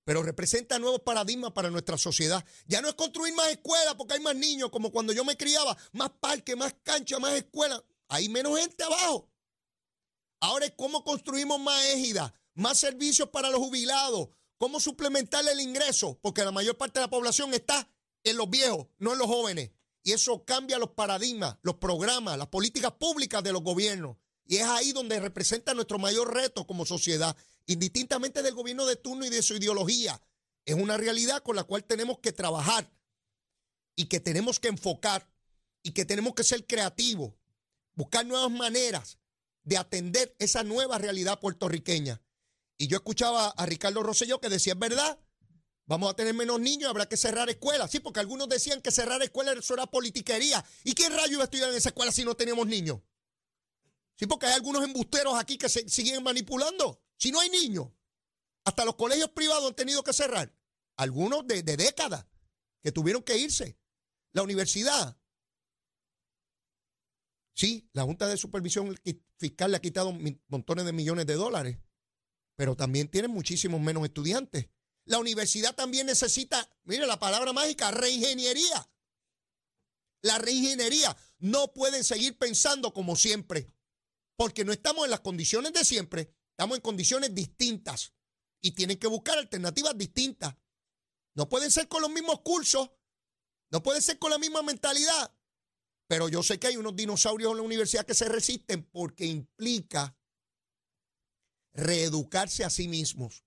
pero 0.09 0.23
representa 0.23 0.79
nuevos 0.79 1.03
paradigmas 1.03 1.53
para 1.53 1.68
nuestra 1.68 1.99
sociedad. 1.99 2.42
Ya 2.66 2.81
no 2.81 2.88
es 2.88 2.94
construir 2.94 3.35
más 3.35 3.51
escuelas 3.51 3.94
porque 3.94 4.14
hay 4.14 4.21
más 4.21 4.35
niños, 4.35 4.71
como 4.71 4.90
cuando 4.90 5.12
yo 5.12 5.23
me 5.23 5.37
criaba, 5.37 5.77
más 5.92 6.09
parques, 6.18 6.57
más 6.57 6.75
canchas, 6.83 7.21
más 7.21 7.35
escuelas. 7.35 7.83
Hay 8.09 8.31
menos 8.31 8.59
gente 8.59 8.83
abajo. 8.85 9.29
Ahora 10.40 10.64
es 10.64 10.73
cómo 10.79 11.05
construimos 11.05 11.61
más 11.61 11.85
égidas, 11.88 12.33
más 12.55 12.79
servicios 12.79 13.29
para 13.29 13.51
los 13.51 13.61
jubilados, 13.61 14.31
cómo 14.57 14.81
suplementarle 14.81 15.53
el 15.53 15.61
ingreso, 15.61 16.18
porque 16.23 16.42
la 16.42 16.53
mayor 16.53 16.79
parte 16.79 17.01
de 17.01 17.05
la 17.05 17.11
población 17.11 17.53
está 17.53 17.87
en 18.25 18.38
los 18.38 18.49
viejos, 18.49 18.87
no 18.97 19.12
en 19.12 19.18
los 19.18 19.27
jóvenes. 19.27 19.73
Y 20.05 20.12
eso 20.12 20.42
cambia 20.47 20.79
los 20.79 20.92
paradigmas, 20.92 21.59
los 21.61 21.75
programas, 21.75 22.38
las 22.38 22.49
políticas 22.49 22.92
públicas 22.92 23.42
de 23.42 23.53
los 23.53 23.62
gobiernos. 23.62 24.16
Y 24.48 24.56
es 24.56 24.64
ahí 24.64 24.92
donde 24.92 25.20
representa 25.20 25.74
nuestro 25.74 25.98
mayor 25.98 26.34
reto 26.34 26.66
como 26.66 26.87
sociedad, 26.87 27.37
indistintamente 27.66 28.42
del 28.42 28.54
gobierno 28.54 28.87
de 28.87 28.96
turno 28.96 29.26
y 29.26 29.28
de 29.28 29.42
su 29.42 29.54
ideología. 29.54 30.20
Es 30.64 30.74
una 30.74 30.96
realidad 30.96 31.42
con 31.42 31.54
la 31.54 31.64
cual 31.64 31.84
tenemos 31.84 32.18
que 32.20 32.32
trabajar 32.32 32.90
y 33.94 34.06
que 34.06 34.20
tenemos 34.20 34.58
que 34.58 34.68
enfocar 34.68 35.30
y 35.82 35.92
que 35.92 36.06
tenemos 36.06 36.34
que 36.34 36.44
ser 36.44 36.66
creativos, 36.66 37.34
buscar 37.94 38.24
nuevas 38.24 38.50
maneras 38.50 39.18
de 39.64 39.76
atender 39.76 40.34
esa 40.38 40.62
nueva 40.62 40.96
realidad 40.96 41.40
puertorriqueña. 41.40 42.22
Y 42.78 42.87
yo 42.87 42.96
escuchaba 42.96 43.48
a 43.48 43.66
Ricardo 43.66 44.02
Rosselló 44.02 44.40
que 44.40 44.48
decía, 44.48 44.72
es 44.72 44.78
verdad, 44.78 45.18
vamos 45.84 46.11
a 46.11 46.16
tener 46.16 46.32
menos 46.32 46.58
niños, 46.58 46.88
habrá 46.88 47.06
que 47.06 47.18
cerrar 47.18 47.50
escuelas. 47.50 47.90
Sí, 47.90 48.00
porque 48.00 48.20
algunos 48.20 48.48
decían 48.48 48.80
que 48.80 48.92
cerrar 48.92 49.22
escuelas 49.22 49.70
era 49.70 49.87
politiquería. 49.87 50.64
¿Y 50.84 50.94
quién 50.94 51.12
rayo 51.12 51.34
iba 51.34 51.42
a 51.42 51.44
estudiar 51.44 51.68
en 51.68 51.76
esa 51.76 51.90
escuela 51.90 52.12
si 52.12 52.24
no 52.24 52.34
teníamos 52.34 52.66
niños? 52.66 53.00
Sí, 54.18 54.26
porque 54.26 54.46
hay 54.46 54.54
algunos 54.54 54.85
embusteros 54.85 55.38
aquí 55.38 55.57
que 55.57 55.68
se 55.68 55.88
siguen 55.88 56.22
manipulando. 56.22 57.00
Si 57.16 57.31
no 57.31 57.40
hay 57.40 57.50
niños, 57.50 57.88
hasta 58.64 58.85
los 58.85 58.96
colegios 58.96 59.31
privados 59.31 59.68
han 59.68 59.76
tenido 59.76 60.02
que 60.02 60.12
cerrar. 60.12 60.52
Algunos 60.96 61.46
de, 61.46 61.62
de 61.62 61.76
décadas 61.76 62.26
que 62.83 62.90
tuvieron 62.90 63.22
que 63.22 63.38
irse. 63.38 63.78
La 64.33 64.42
universidad. 64.42 65.16
Sí, 67.54 67.88
la 67.92 68.02
Junta 68.02 68.26
de 68.26 68.37
Supervisión 68.37 68.96
Fiscal 69.37 69.70
le 69.70 69.76
ha 69.76 69.81
quitado 69.81 70.12
montones 70.48 70.85
de 70.85 70.92
millones 70.92 71.26
de 71.26 71.35
dólares 71.35 71.78
pero 72.59 72.74
también 72.74 73.07
tienen 73.07 73.31
muchísimos 73.31 73.81
menos 73.81 74.04
estudiantes. 74.04 74.68
La 75.04 75.20
universidad 75.20 75.76
también 75.76 76.09
necesita, 76.09 76.68
mire 76.83 77.07
la 77.07 77.20
palabra 77.20 77.52
mágica, 77.52 77.92
reingeniería. 77.92 78.90
La 80.22 80.38
reingeniería. 80.38 81.16
No 81.38 81.72
pueden 81.72 82.02
seguir 82.02 82.37
pensando 82.37 82.92
como 82.92 83.14
siempre, 83.14 83.72
porque 84.38 84.64
no 84.64 84.70
estamos 84.70 85.05
en 85.05 85.11
las 85.11 85.18
condiciones 85.20 85.72
de 85.72 85.85
siempre, 85.85 86.33
estamos 86.51 86.77
en 86.77 86.81
condiciones 86.81 87.35
distintas 87.35 88.14
y 88.61 88.70
tienen 88.70 88.96
que 88.96 89.09
buscar 89.09 89.37
alternativas 89.37 89.98
distintas. 89.98 90.55
No 91.35 91.48
pueden 91.48 91.72
ser 91.72 91.88
con 91.88 92.03
los 92.03 92.11
mismos 92.11 92.42
cursos, 92.42 92.88
no 93.72 93.83
pueden 93.83 94.01
ser 94.01 94.20
con 94.20 94.31
la 94.31 94.38
misma 94.38 94.62
mentalidad, 94.62 95.37
pero 96.07 96.29
yo 96.29 96.44
sé 96.44 96.61
que 96.61 96.68
hay 96.68 96.77
unos 96.77 96.94
dinosaurios 96.94 97.51
en 97.51 97.57
la 97.57 97.64
universidad 97.64 98.07
que 98.07 98.14
se 98.14 98.29
resisten 98.29 98.85
porque 98.85 99.27
implica 99.27 100.16
reeducarse 101.72 102.64
a 102.64 102.70
sí 102.70 102.87
mismos. 102.87 103.44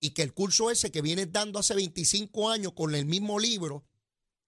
Y 0.00 0.10
que 0.10 0.22
el 0.22 0.34
curso 0.34 0.72
ese 0.72 0.90
que 0.90 1.02
vienes 1.02 1.30
dando 1.30 1.60
hace 1.60 1.72
25 1.72 2.50
años 2.50 2.72
con 2.72 2.96
el 2.96 3.06
mismo 3.06 3.38
libro 3.38 3.86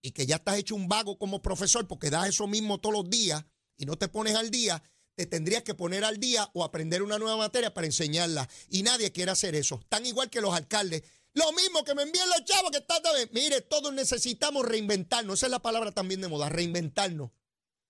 y 0.02 0.11
que 0.11 0.26
ya 0.26 0.37
estás 0.37 0.59
hecho 0.59 0.74
un 0.74 0.88
vago 0.88 1.18
como 1.18 1.40
profesor 1.40 1.87
porque 1.87 2.11
das 2.11 2.30
eso 2.30 2.48
mismo 2.48 2.80
todos 2.80 2.96
los 2.96 3.09
días 3.09 3.44
y 3.76 3.87
no 3.87 3.96
te 3.96 4.09
pones 4.09 4.35
al 4.35 4.50
día, 4.50 4.82
te 5.16 5.26
tendrías 5.26 5.62
que 5.62 5.74
poner 5.74 6.05
al 6.05 6.20
día 6.20 6.48
o 6.52 6.62
aprender 6.62 7.02
una 7.02 7.18
nueva 7.18 7.38
materia 7.38 7.72
para 7.72 7.87
enseñarla. 7.87 8.48
Y 8.68 8.83
nadie 8.83 9.12
quiere 9.12 9.31
hacer 9.31 9.55
eso. 9.55 9.81
Tan 9.88 10.05
igual 10.05 10.31
que 10.31 10.42
los 10.42 10.55
alcaldes. 10.55 11.02
Lo 11.33 11.50
mismo 11.52 11.85
que 11.85 11.94
me 11.94 12.02
envíen 12.02 12.29
los 12.29 12.44
chavos 12.44 12.70
que 12.70 12.79
están 12.79 13.02
también. 13.02 13.29
Mire, 13.33 13.62
todos 13.62 13.92
necesitamos 13.92 14.66
reinventarnos. 14.66 15.38
Esa 15.38 15.46
es 15.46 15.50
la 15.50 15.61
palabra 15.61 15.92
también 15.92 16.20
de 16.20 16.29
moda, 16.29 16.50
reinventarnos. 16.50 17.31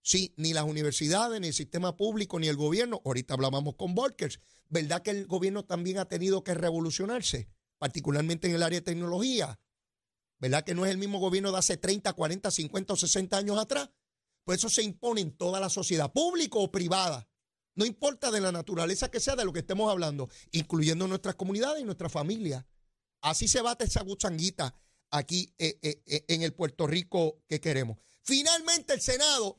Sí, 0.02 0.34
ni 0.36 0.52
las 0.52 0.64
universidades, 0.64 1.40
ni 1.40 1.48
el 1.48 1.54
sistema 1.54 1.96
público, 1.96 2.38
ni 2.38 2.46
el 2.46 2.56
gobierno. 2.56 3.02
Ahorita 3.04 3.34
hablábamos 3.34 3.74
con 3.74 3.96
Volkers. 3.96 4.38
¿Verdad 4.68 5.02
que 5.02 5.10
el 5.10 5.26
gobierno 5.26 5.64
también 5.64 5.98
ha 5.98 6.08
tenido 6.08 6.44
que 6.44 6.54
revolucionarse? 6.54 7.48
Particularmente 7.78 8.46
en 8.46 8.54
el 8.54 8.62
área 8.62 8.78
de 8.78 8.84
tecnología. 8.84 9.58
¿Verdad 10.38 10.62
que 10.64 10.74
no 10.74 10.86
es 10.86 10.92
el 10.92 10.98
mismo 10.98 11.18
gobierno 11.18 11.50
de 11.50 11.58
hace 11.58 11.76
30, 11.76 12.12
40, 12.12 12.50
50 12.52 12.92
o 12.92 12.96
60 12.96 13.36
años 13.36 13.58
atrás? 13.58 13.90
Pues 14.46 14.60
eso 14.60 14.68
se 14.68 14.84
impone 14.84 15.22
en 15.22 15.36
toda 15.36 15.58
la 15.58 15.68
sociedad, 15.68 16.12
público 16.12 16.60
o 16.60 16.70
privada. 16.70 17.28
No 17.74 17.84
importa 17.84 18.30
de 18.30 18.40
la 18.40 18.52
naturaleza 18.52 19.10
que 19.10 19.18
sea 19.18 19.34
de 19.34 19.44
lo 19.44 19.52
que 19.52 19.58
estemos 19.58 19.90
hablando, 19.90 20.30
incluyendo 20.52 21.08
nuestras 21.08 21.34
comunidades 21.34 21.82
y 21.82 21.84
nuestras 21.84 22.12
familias. 22.12 22.64
Así 23.22 23.48
se 23.48 23.60
bate 23.60 23.86
esa 23.86 24.04
guchanguita 24.04 24.72
aquí 25.10 25.52
eh, 25.58 25.80
eh, 25.82 26.00
eh, 26.06 26.24
en 26.28 26.42
el 26.42 26.54
Puerto 26.54 26.86
Rico 26.86 27.42
que 27.48 27.60
queremos. 27.60 27.98
Finalmente 28.22 28.94
el 28.94 29.00
Senado 29.00 29.58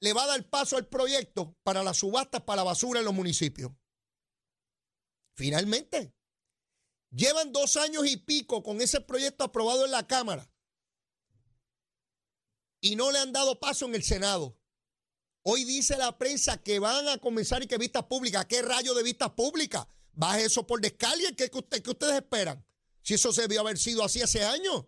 le 0.00 0.14
va 0.14 0.24
a 0.24 0.28
dar 0.28 0.48
paso 0.48 0.78
al 0.78 0.88
proyecto 0.88 1.54
para 1.62 1.82
las 1.82 1.98
subastas 1.98 2.40
para 2.40 2.56
la 2.56 2.64
basura 2.64 3.00
en 3.00 3.04
los 3.04 3.14
municipios. 3.14 3.70
Finalmente. 5.34 6.14
Llevan 7.10 7.52
dos 7.52 7.76
años 7.76 8.06
y 8.06 8.16
pico 8.16 8.62
con 8.62 8.80
ese 8.80 9.02
proyecto 9.02 9.44
aprobado 9.44 9.84
en 9.84 9.90
la 9.90 10.06
Cámara 10.06 10.50
y 12.80 12.96
no 12.96 13.10
le 13.10 13.18
han 13.18 13.32
dado 13.32 13.58
paso 13.58 13.86
en 13.86 13.94
el 13.94 14.02
Senado. 14.02 14.58
Hoy 15.42 15.64
dice 15.64 15.96
la 15.96 16.18
prensa 16.18 16.62
que 16.62 16.78
van 16.78 17.08
a 17.08 17.18
comenzar 17.18 17.62
y 17.62 17.66
que 17.66 17.78
vistas 17.78 18.04
públicas. 18.04 18.46
¿Qué 18.46 18.62
rayo 18.62 18.94
de 18.94 19.02
vistas 19.02 19.30
públicas? 19.30 19.86
Baje 20.12 20.44
eso 20.46 20.66
por 20.66 20.80
descarga. 20.80 21.30
¿Qué, 21.36 21.50
usted, 21.52 21.82
¿Qué 21.82 21.90
ustedes 21.90 22.14
esperan? 22.14 22.66
Si 23.02 23.14
eso 23.14 23.32
se 23.32 23.42
debió 23.42 23.60
haber 23.60 23.78
sido 23.78 24.02
así 24.02 24.20
hace 24.20 24.44
años. 24.44 24.86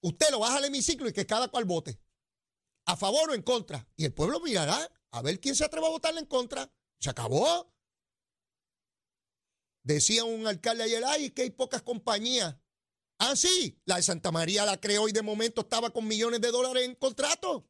Usted 0.00 0.30
lo 0.30 0.38
baja 0.38 0.58
al 0.58 0.66
hemiciclo 0.66 1.08
y 1.08 1.12
que 1.12 1.26
cada 1.26 1.48
cual 1.48 1.64
vote. 1.64 2.00
A 2.84 2.96
favor 2.96 3.30
o 3.30 3.34
en 3.34 3.42
contra. 3.42 3.88
Y 3.96 4.04
el 4.04 4.14
pueblo 4.14 4.38
mirará 4.38 4.92
a 5.10 5.22
ver 5.22 5.40
quién 5.40 5.56
se 5.56 5.64
atreve 5.64 5.86
a 5.86 5.90
votarle 5.90 6.20
en 6.20 6.26
contra. 6.26 6.72
Se 7.00 7.10
acabó. 7.10 7.74
Decía 9.82 10.24
un 10.24 10.46
alcalde 10.46 10.84
ayer, 10.84 11.02
ay, 11.04 11.30
que 11.30 11.42
hay 11.42 11.50
pocas 11.50 11.82
compañías. 11.82 12.56
Ah, 13.18 13.34
sí, 13.34 13.80
la 13.84 13.96
de 13.96 14.02
Santa 14.02 14.30
María 14.30 14.64
la 14.64 14.80
creó 14.80 15.08
y 15.08 15.12
de 15.12 15.22
momento 15.22 15.62
estaba 15.62 15.90
con 15.90 16.06
millones 16.06 16.40
de 16.40 16.50
dólares 16.50 16.84
en 16.84 16.94
contrato. 16.94 17.68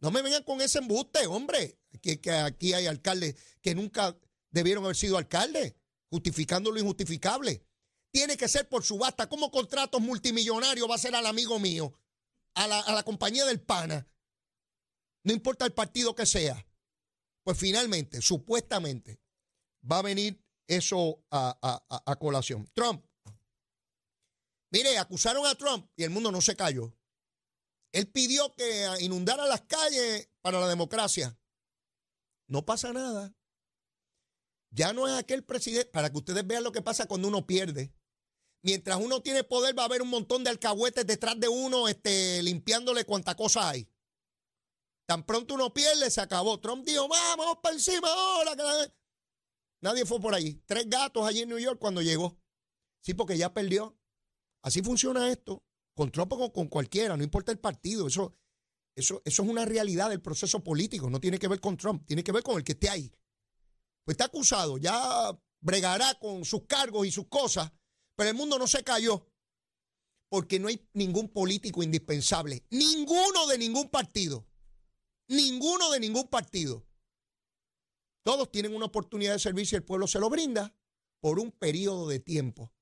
No 0.00 0.10
me 0.10 0.22
vengan 0.22 0.44
con 0.44 0.60
ese 0.60 0.78
embuste, 0.78 1.26
hombre. 1.26 1.78
Que, 2.02 2.20
que 2.20 2.30
aquí 2.30 2.74
hay 2.74 2.86
alcaldes 2.86 3.36
que 3.60 3.74
nunca 3.74 4.16
debieron 4.50 4.84
haber 4.84 4.96
sido 4.96 5.16
alcaldes, 5.16 5.74
justificando 6.10 6.70
lo 6.70 6.78
injustificable 6.78 7.64
tiene 8.14 8.36
que 8.36 8.46
ser 8.46 8.68
por 8.68 8.84
subasta. 8.84 9.28
¿Cómo 9.28 9.50
contratos 9.50 10.00
multimillonarios 10.00 10.88
va 10.88 10.94
a 10.94 10.98
ser 10.98 11.16
al 11.16 11.26
amigo 11.26 11.58
mío? 11.58 11.98
A 12.54 12.68
la, 12.68 13.02
compañía 13.02 13.44
del 13.44 13.60
PANA. 13.60 14.06
No 15.24 15.32
importa 15.32 15.64
el 15.64 15.72
partido 15.72 16.14
que 16.14 16.24
sea. 16.24 16.64
Pues 17.42 17.58
finalmente, 17.58 18.22
supuestamente, 18.22 19.20
va 19.90 19.98
a 19.98 20.02
venir 20.02 20.40
eso 20.68 21.24
a, 21.32 22.16
colación. 22.20 22.70
Trump. 22.72 23.04
Mire, 24.74 24.98
acusaron 24.98 25.46
a 25.46 25.54
Trump 25.54 25.88
y 25.94 26.02
el 26.02 26.10
mundo 26.10 26.32
no 26.32 26.40
se 26.40 26.56
cayó. 26.56 26.92
Él 27.92 28.10
pidió 28.10 28.52
que 28.56 28.88
inundara 28.98 29.46
las 29.46 29.60
calles 29.62 30.28
para 30.42 30.58
la 30.58 30.66
democracia. 30.66 31.38
No 32.48 32.66
pasa 32.66 32.92
nada. 32.92 33.32
Ya 34.72 34.92
no 34.92 35.06
es 35.06 35.14
aquel 35.14 35.44
presidente, 35.44 35.92
para 35.92 36.10
que 36.10 36.18
ustedes 36.18 36.44
vean 36.44 36.64
lo 36.64 36.72
que 36.72 36.82
pasa 36.82 37.06
cuando 37.06 37.28
uno 37.28 37.46
pierde 37.46 37.94
mientras 38.64 38.98
uno 38.98 39.22
tiene 39.22 39.44
poder, 39.44 39.78
va 39.78 39.82
a 39.82 39.86
haber 39.86 40.02
un 40.02 40.08
montón 40.08 40.42
de 40.42 40.50
alcahuetes 40.50 41.06
detrás 41.06 41.38
de 41.38 41.48
uno, 41.48 41.86
este, 41.86 42.42
limpiándole 42.42 43.04
cuanta 43.04 43.36
cosa 43.36 43.68
hay. 43.68 43.88
Tan 45.06 45.24
pronto 45.24 45.54
uno 45.54 45.72
pierde, 45.72 46.10
se 46.10 46.22
acabó. 46.22 46.58
Trump 46.58 46.84
dijo, 46.84 47.06
vamos 47.06 47.58
para 47.62 47.74
encima 47.74 48.08
ahora. 48.10 48.56
Nadie 49.82 50.06
fue 50.06 50.18
por 50.18 50.34
allí. 50.34 50.62
Tres 50.66 50.88
gatos 50.88 51.26
allí 51.26 51.42
en 51.42 51.50
New 51.50 51.58
York 51.58 51.78
cuando 51.78 52.00
llegó. 52.00 52.40
Sí, 53.02 53.12
porque 53.12 53.36
ya 53.36 53.52
perdió. 53.52 53.98
Así 54.64 54.82
funciona 54.82 55.30
esto. 55.30 55.62
Con 55.94 56.10
Trump 56.10 56.32
o 56.32 56.52
con 56.52 56.66
cualquiera, 56.66 57.16
no 57.16 57.22
importa 57.22 57.52
el 57.52 57.60
partido. 57.60 58.08
Eso, 58.08 58.34
eso, 58.96 59.22
eso 59.24 59.42
es 59.42 59.48
una 59.48 59.64
realidad 59.64 60.10
del 60.10 60.20
proceso 60.20 60.58
político. 60.58 61.08
No 61.08 61.20
tiene 61.20 61.38
que 61.38 61.46
ver 61.46 61.60
con 61.60 61.76
Trump, 61.76 62.04
tiene 62.04 62.24
que 62.24 62.32
ver 62.32 62.42
con 62.42 62.56
el 62.56 62.64
que 62.64 62.72
esté 62.72 62.90
ahí. 62.90 63.12
Pues 64.04 64.14
está 64.14 64.24
acusado, 64.24 64.76
ya 64.76 65.30
bregará 65.60 66.14
con 66.18 66.44
sus 66.44 66.64
cargos 66.66 67.06
y 67.06 67.12
sus 67.12 67.28
cosas 67.28 67.70
pero 68.16 68.30
el 68.30 68.36
mundo 68.36 68.58
no 68.58 68.66
se 68.66 68.84
cayó 68.84 69.26
porque 70.28 70.58
no 70.58 70.68
hay 70.68 70.88
ningún 70.94 71.28
político 71.28 71.82
indispensable. 71.82 72.64
Ninguno 72.70 73.46
de 73.46 73.58
ningún 73.58 73.88
partido. 73.88 74.46
Ninguno 75.28 75.90
de 75.90 76.00
ningún 76.00 76.28
partido. 76.28 76.86
Todos 78.24 78.50
tienen 78.50 78.74
una 78.74 78.86
oportunidad 78.86 79.34
de 79.34 79.38
servicio 79.38 79.76
y 79.76 79.78
el 79.78 79.84
pueblo 79.84 80.06
se 80.06 80.18
lo 80.18 80.30
brinda 80.30 80.74
por 81.20 81.38
un 81.38 81.52
periodo 81.52 82.08
de 82.08 82.20
tiempo. 82.20 82.72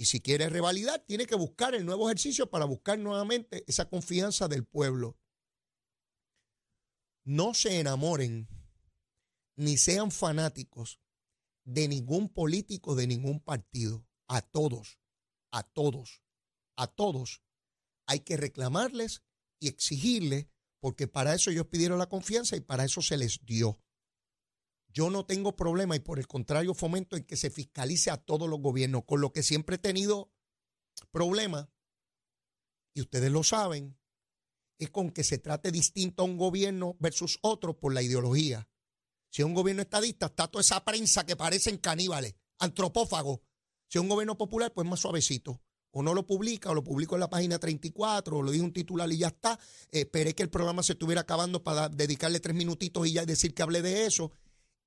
Y 0.00 0.06
si 0.06 0.22
quiere 0.22 0.48
revalidar, 0.48 1.00
tiene 1.00 1.26
que 1.26 1.34
buscar 1.34 1.74
el 1.74 1.84
nuevo 1.84 2.08
ejercicio 2.08 2.48
para 2.48 2.64
buscar 2.64 2.98
nuevamente 2.98 3.64
esa 3.66 3.86
confianza 3.90 4.48
del 4.48 4.64
pueblo. 4.64 5.18
No 7.22 7.52
se 7.52 7.80
enamoren 7.80 8.48
ni 9.56 9.76
sean 9.76 10.10
fanáticos 10.10 11.02
de 11.66 11.86
ningún 11.86 12.30
político, 12.30 12.94
de 12.94 13.08
ningún 13.08 13.40
partido. 13.40 14.08
A 14.26 14.40
todos, 14.40 14.98
a 15.52 15.64
todos, 15.64 16.22
a 16.76 16.86
todos 16.86 17.42
hay 18.06 18.20
que 18.20 18.38
reclamarles 18.38 19.22
y 19.60 19.68
exigirles, 19.68 20.46
porque 20.80 21.08
para 21.08 21.34
eso 21.34 21.50
ellos 21.50 21.66
pidieron 21.66 21.98
la 21.98 22.08
confianza 22.08 22.56
y 22.56 22.60
para 22.60 22.86
eso 22.86 23.02
se 23.02 23.18
les 23.18 23.44
dio. 23.44 23.78
Yo 24.92 25.10
no 25.10 25.24
tengo 25.24 25.54
problema 25.54 25.94
y 25.96 26.00
por 26.00 26.18
el 26.18 26.26
contrario 26.26 26.74
fomento 26.74 27.16
en 27.16 27.24
que 27.24 27.36
se 27.36 27.50
fiscalice 27.50 28.10
a 28.10 28.16
todos 28.16 28.48
los 28.48 28.60
gobiernos, 28.60 29.04
con 29.04 29.20
lo 29.20 29.32
que 29.32 29.42
siempre 29.42 29.76
he 29.76 29.78
tenido 29.78 30.32
problema, 31.10 31.70
y 32.94 33.00
ustedes 33.00 33.30
lo 33.30 33.44
saben, 33.44 33.96
es 34.78 34.90
con 34.90 35.10
que 35.10 35.24
se 35.24 35.38
trate 35.38 35.70
distinto 35.70 36.22
a 36.22 36.26
un 36.26 36.36
gobierno 36.36 36.96
versus 36.98 37.38
otro 37.42 37.78
por 37.78 37.94
la 37.94 38.02
ideología. 38.02 38.68
Si 39.30 39.42
es 39.42 39.46
un 39.46 39.54
gobierno 39.54 39.82
estadista, 39.82 40.26
está 40.26 40.48
toda 40.48 40.62
esa 40.62 40.84
prensa 40.84 41.24
que 41.24 41.36
parecen 41.36 41.78
caníbales, 41.78 42.34
antropófagos. 42.58 43.40
Si 43.88 43.98
es 43.98 44.02
un 44.02 44.08
gobierno 44.08 44.36
popular, 44.36 44.72
pues 44.72 44.88
más 44.88 45.00
suavecito. 45.00 45.62
O 45.92 46.02
no 46.02 46.14
lo 46.14 46.26
publica, 46.26 46.70
o 46.70 46.74
lo 46.74 46.84
publico 46.84 47.14
en 47.16 47.20
la 47.20 47.30
página 47.30 47.58
34, 47.58 48.36
o 48.36 48.42
lo 48.42 48.50
dijo 48.50 48.64
un 48.64 48.72
titular 48.72 49.10
y 49.12 49.18
ya 49.18 49.28
está. 49.28 49.58
esperé 49.90 50.34
que 50.34 50.42
el 50.42 50.50
programa 50.50 50.82
se 50.82 50.92
estuviera 50.92 51.22
acabando 51.22 51.62
para 51.62 51.88
dedicarle 51.88 52.40
tres 52.40 52.56
minutitos 52.56 53.06
y 53.06 53.12
ya 53.12 53.26
decir 53.26 53.54
que 53.54 53.62
hablé 53.62 53.82
de 53.82 54.06
eso. 54.06 54.32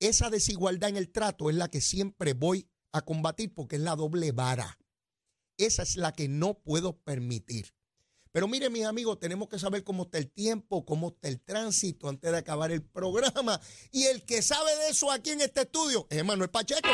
Esa 0.04 0.28
desigualdad 0.28 0.90
en 0.90 0.98
el 0.98 1.10
trato 1.10 1.48
es 1.48 1.56
la 1.56 1.68
que 1.68 1.80
siempre 1.80 2.34
voy 2.34 2.68
a 2.92 3.00
combatir 3.00 3.54
porque 3.54 3.76
es 3.76 3.82
la 3.82 3.96
doble 3.96 4.32
vara. 4.32 4.78
Esa 5.56 5.82
es 5.82 5.96
la 5.96 6.12
que 6.12 6.28
no 6.28 6.58
puedo 6.58 6.98
permitir. 6.98 7.74
Pero 8.30 8.46
mire, 8.46 8.68
mis 8.68 8.84
amigos, 8.84 9.18
tenemos 9.18 9.48
que 9.48 9.58
saber 9.58 9.82
cómo 9.82 10.02
está 10.02 10.18
el 10.18 10.30
tiempo, 10.30 10.84
cómo 10.84 11.08
está 11.08 11.28
el 11.28 11.40
tránsito 11.40 12.10
antes 12.10 12.30
de 12.30 12.36
acabar 12.36 12.70
el 12.70 12.82
programa. 12.82 13.58
Y 13.92 14.04
el 14.04 14.26
que 14.26 14.42
sabe 14.42 14.76
de 14.76 14.88
eso 14.90 15.10
aquí 15.10 15.30
en 15.30 15.40
este 15.40 15.62
estudio 15.62 16.06
es 16.10 16.22
Manuel 16.22 16.50
Pacheco. 16.50 16.90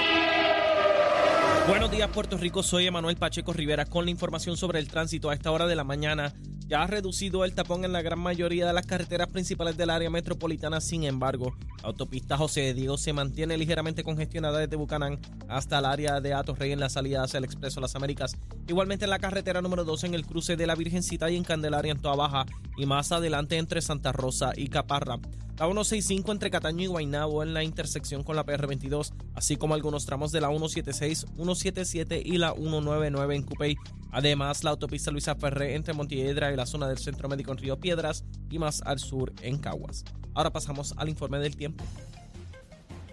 Buenos 1.67 1.91
días, 1.91 2.11
Puerto 2.11 2.37
Rico. 2.37 2.63
Soy 2.63 2.87
Emanuel 2.87 3.17
Pacheco 3.17 3.53
Rivera 3.53 3.87
con 3.87 4.05
la 4.05 4.13
información 4.13 4.57
sobre 4.57 4.79
el 4.79 4.87
tránsito 4.87 5.31
a 5.31 5.35
esta 5.35 5.51
hora 5.51 5.67
de 5.67 5.75
la 5.75 5.83
mañana. 5.83 6.33
Ya 6.71 6.85
ha 6.85 6.87
reducido 6.87 7.45
el 7.45 7.53
tapón 7.53 7.85
en 7.85 7.93
la 7.93 8.01
gran 8.01 8.21
mayoría 8.21 8.65
de 8.65 8.73
las 8.73 8.87
carreteras 8.87 9.27
principales 9.27 9.77
del 9.77 9.91
área 9.91 10.09
metropolitana. 10.09 10.81
Sin 10.81 11.03
embargo, 11.03 11.53
la 11.83 11.89
autopista 11.89 12.37
José 12.37 12.61
de 12.61 12.75
Diego 12.75 12.97
se 12.97 13.13
mantiene 13.13 13.59
ligeramente 13.59 14.05
congestionada 14.05 14.61
desde 14.61 14.77
Bucanán 14.77 15.19
hasta 15.49 15.81
el 15.81 15.85
área 15.85 16.21
de 16.21 16.41
Rey 16.57 16.71
en 16.71 16.79
la 16.79 16.89
salida 16.89 17.25
hacia 17.25 17.39
el 17.39 17.45
Expreso 17.45 17.81
Las 17.81 17.97
Américas. 17.97 18.37
Igualmente 18.69 19.07
en 19.07 19.11
la 19.11 19.19
carretera 19.19 19.61
número 19.61 19.83
2 19.83 20.05
en 20.05 20.15
el 20.15 20.25
cruce 20.25 20.55
de 20.55 20.69
la 20.69 20.77
Virgencita 20.77 21.29
y 21.29 21.37
en 21.37 21.43
Candelaria 21.43 21.91
en 21.91 22.01
Toa 22.01 22.15
Baja 22.15 22.47
y 22.77 22.87
más 22.87 23.11
adelante 23.11 23.59
entre 23.59 23.83
Santa 23.83 24.13
Rosa 24.13 24.53
y 24.57 24.69
Caparra. 24.69 25.19
La 25.59 25.67
165 25.67 26.31
entre 26.31 26.53
Cataño 26.53 26.85
y 26.85 26.87
Guaynabo 26.87 27.43
en 27.43 27.53
la 27.53 27.65
intersección 27.65 28.23
con 28.23 28.37
la 28.37 28.47
PR22, 28.47 29.13
así 29.35 29.57
como 29.57 29.75
algunos 29.75 30.07
tramos 30.07 30.31
de 30.31 30.41
la 30.41 30.51
176, 30.51 31.27
177 31.35 32.23
y 32.25 32.39
la 32.39 32.53
199 32.53 33.35
en 33.35 33.43
Cupey. 33.43 33.77
Además, 34.13 34.65
la 34.65 34.71
autopista 34.71 35.11
Luisa 35.11 35.35
Ferré 35.35 35.75
entre 35.75 35.95
Montiedra 35.95 36.53
y 36.53 36.57
la 36.57 36.67
zona 36.67 36.89
del 36.89 36.99
Centro 36.99 37.29
Médico 37.29 37.53
en 37.53 37.59
Río 37.59 37.79
Piedras 37.79 38.25
y 38.51 38.59
más 38.59 38.83
al 38.83 38.99
sur 38.99 39.33
en 39.43 39.59
Caguas. 39.59 40.05
Ahora 40.35 40.53
pasamos 40.53 40.95
al 40.97 41.09
informe 41.09 41.39
del 41.39 41.57
tiempo. 41.57 41.85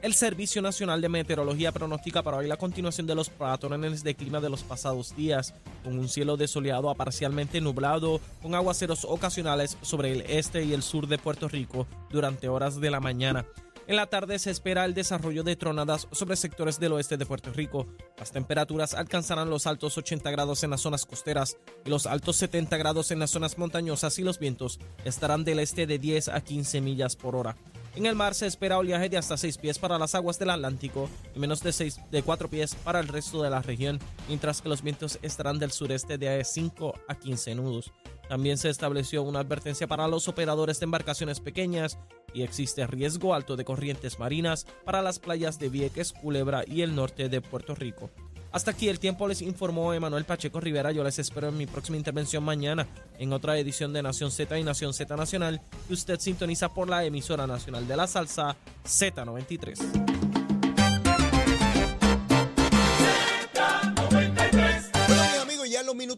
El 0.02 0.14
Servicio 0.14 0.62
Nacional 0.62 1.02
de 1.02 1.10
Meteorología 1.10 1.72
pronostica 1.72 2.22
para 2.22 2.38
hoy 2.38 2.48
la 2.48 2.58
continuación 2.58 3.08
de 3.08 3.16
los 3.16 3.30
patrones 3.30 4.04
de 4.04 4.14
clima 4.14 4.40
de 4.40 4.50
los 4.50 4.62
pasados 4.62 5.16
días, 5.16 5.56
con 5.84 5.98
un 5.98 6.08
cielo 6.08 6.38
desoleado 6.38 6.92
a 6.92 6.96
parcialmente 6.96 7.60
nublado, 7.62 8.22
con 8.42 8.54
aguaceros 8.54 9.06
ocasionales 9.06 9.76
sobre 9.82 10.12
el 10.12 10.22
este 10.22 10.64
y 10.64 10.74
el 10.74 10.84
sur 10.84 11.08
de 11.08 11.18
Puerto 11.18 11.48
Rico 11.48 11.88
durante 12.12 12.48
horas 12.48 12.80
de 12.80 12.92
la 12.92 13.00
mañana. 13.00 13.46
En 13.88 13.96
la 13.96 14.08
tarde 14.08 14.38
se 14.38 14.52
espera 14.52 14.84
el 14.84 14.94
desarrollo 14.94 15.44
de 15.44 15.56
tronadas 15.56 16.10
sobre 16.12 16.36
sectores 16.36 16.78
del 16.78 16.92
oeste 16.92 17.16
de 17.16 17.26
Puerto 17.26 17.54
Rico. 17.54 17.88
Las 18.18 18.34
temperaturas 18.34 18.94
alcanzarán 18.94 19.50
los 19.50 19.66
altos 19.66 19.98
80 19.98 20.30
grados 20.30 20.62
en 20.66 20.72
las 20.72 20.82
zonas 20.82 21.06
costeras 21.06 21.56
y 21.86 21.90
los 21.90 22.06
altos 22.06 22.36
70 22.36 22.76
grados 22.76 23.12
en 23.12 23.20
las 23.20 23.32
zonas 23.32 23.58
montañosas 23.58 24.20
y 24.20 24.24
los 24.24 24.40
vientos 24.40 24.82
estarán 25.06 25.46
del 25.46 25.60
este 25.60 25.88
de 25.88 26.00
10 26.00 26.28
a 26.28 26.42
15 26.42 26.82
millas 26.82 27.16
por 27.16 27.38
hora. 27.38 27.56
En 27.96 28.06
el 28.06 28.16
mar 28.16 28.36
se 28.36 28.46
espera 28.46 28.78
oleaje 28.78 29.08
de 29.08 29.18
hasta 29.18 29.38
6 29.38 29.58
pies 29.58 29.80
para 29.80 29.98
las 29.98 30.16
aguas 30.16 30.38
del 30.38 30.50
Atlántico 30.50 31.10
y 31.34 31.40
menos 31.40 31.64
de, 31.64 31.72
6, 31.72 32.12
de 32.12 32.22
4 32.24 32.50
pies 32.50 32.76
para 32.76 33.00
el 33.00 33.08
resto 33.08 33.42
de 33.42 33.50
la 33.50 33.62
región, 33.62 34.00
mientras 34.28 34.62
que 34.62 34.70
los 34.70 34.84
vientos 34.84 35.18
estarán 35.22 35.60
del 35.60 35.72
sureste 35.72 36.18
de 36.18 36.44
5 36.44 36.94
a 37.08 37.16
15 37.16 37.56
nudos. 37.56 37.94
También 38.28 38.58
se 38.58 38.70
estableció 38.70 39.24
una 39.24 39.40
advertencia 39.40 39.88
para 39.88 40.08
los 40.10 40.28
operadores 40.28 40.80
de 40.80 40.84
embarcaciones 40.84 41.40
pequeñas 41.40 41.98
y 42.38 42.44
existe 42.44 42.86
riesgo 42.86 43.34
alto 43.34 43.56
de 43.56 43.66
corrientes 43.66 44.20
marinas 44.20 44.68
para 44.86 45.02
las 45.02 45.18
playas 45.18 45.58
de 45.58 45.70
Vieques, 45.70 46.14
Culebra 46.14 46.64
y 46.68 46.84
el 46.84 46.94
norte 46.94 47.30
de 47.30 47.42
Puerto 47.42 47.74
Rico. 47.74 48.12
Hasta 48.52 48.72
aquí 48.72 48.90
el 48.90 49.00
tiempo 49.00 49.28
les 49.28 49.42
informó 49.42 49.94
Emanuel 49.94 50.24
Pacheco 50.24 50.60
Rivera. 50.60 50.92
Yo 50.92 51.04
les 51.04 51.18
espero 51.18 51.50
en 51.50 51.58
mi 51.58 51.66
próxima 51.66 51.98
intervención 51.98 52.44
mañana 52.44 52.88
en 53.18 53.34
otra 53.34 53.58
edición 53.58 53.92
de 53.92 54.04
Nación 54.04 54.30
Z 54.30 54.58
y 54.58 54.64
Nación 54.64 54.94
Z 54.94 55.16
Nacional 55.16 55.62
que 55.88 55.94
usted 55.94 56.20
sintoniza 56.20 56.74
por 56.74 56.88
la 56.90 57.04
emisora 57.04 57.48
nacional 57.48 57.88
de 57.88 57.98
la 57.98 58.06
salsa 58.06 58.56
Z93. 58.86 60.17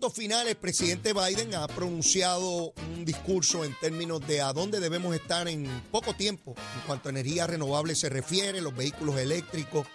Minutos 0.09 0.13
finales, 0.13 0.55
presidente 0.55 1.13
Biden 1.13 1.53
ha 1.55 1.67
pronunciado 1.67 2.73
un 2.95 3.05
discurso 3.05 3.63
en 3.63 3.75
términos 3.79 4.25
de 4.27 4.41
a 4.41 4.53
dónde 4.53 4.79
debemos 4.79 5.13
estar 5.13 5.47
en 5.47 5.67
poco 5.91 6.13
tiempo 6.13 6.55
en 6.75 6.81
cuanto 6.87 7.09
a 7.09 7.11
energía 7.11 7.45
renovable 7.47 7.95
se 7.95 8.09
refiere, 8.09 8.61
los 8.61 8.75
vehículos 8.75 9.17
eléctricos. 9.17 9.85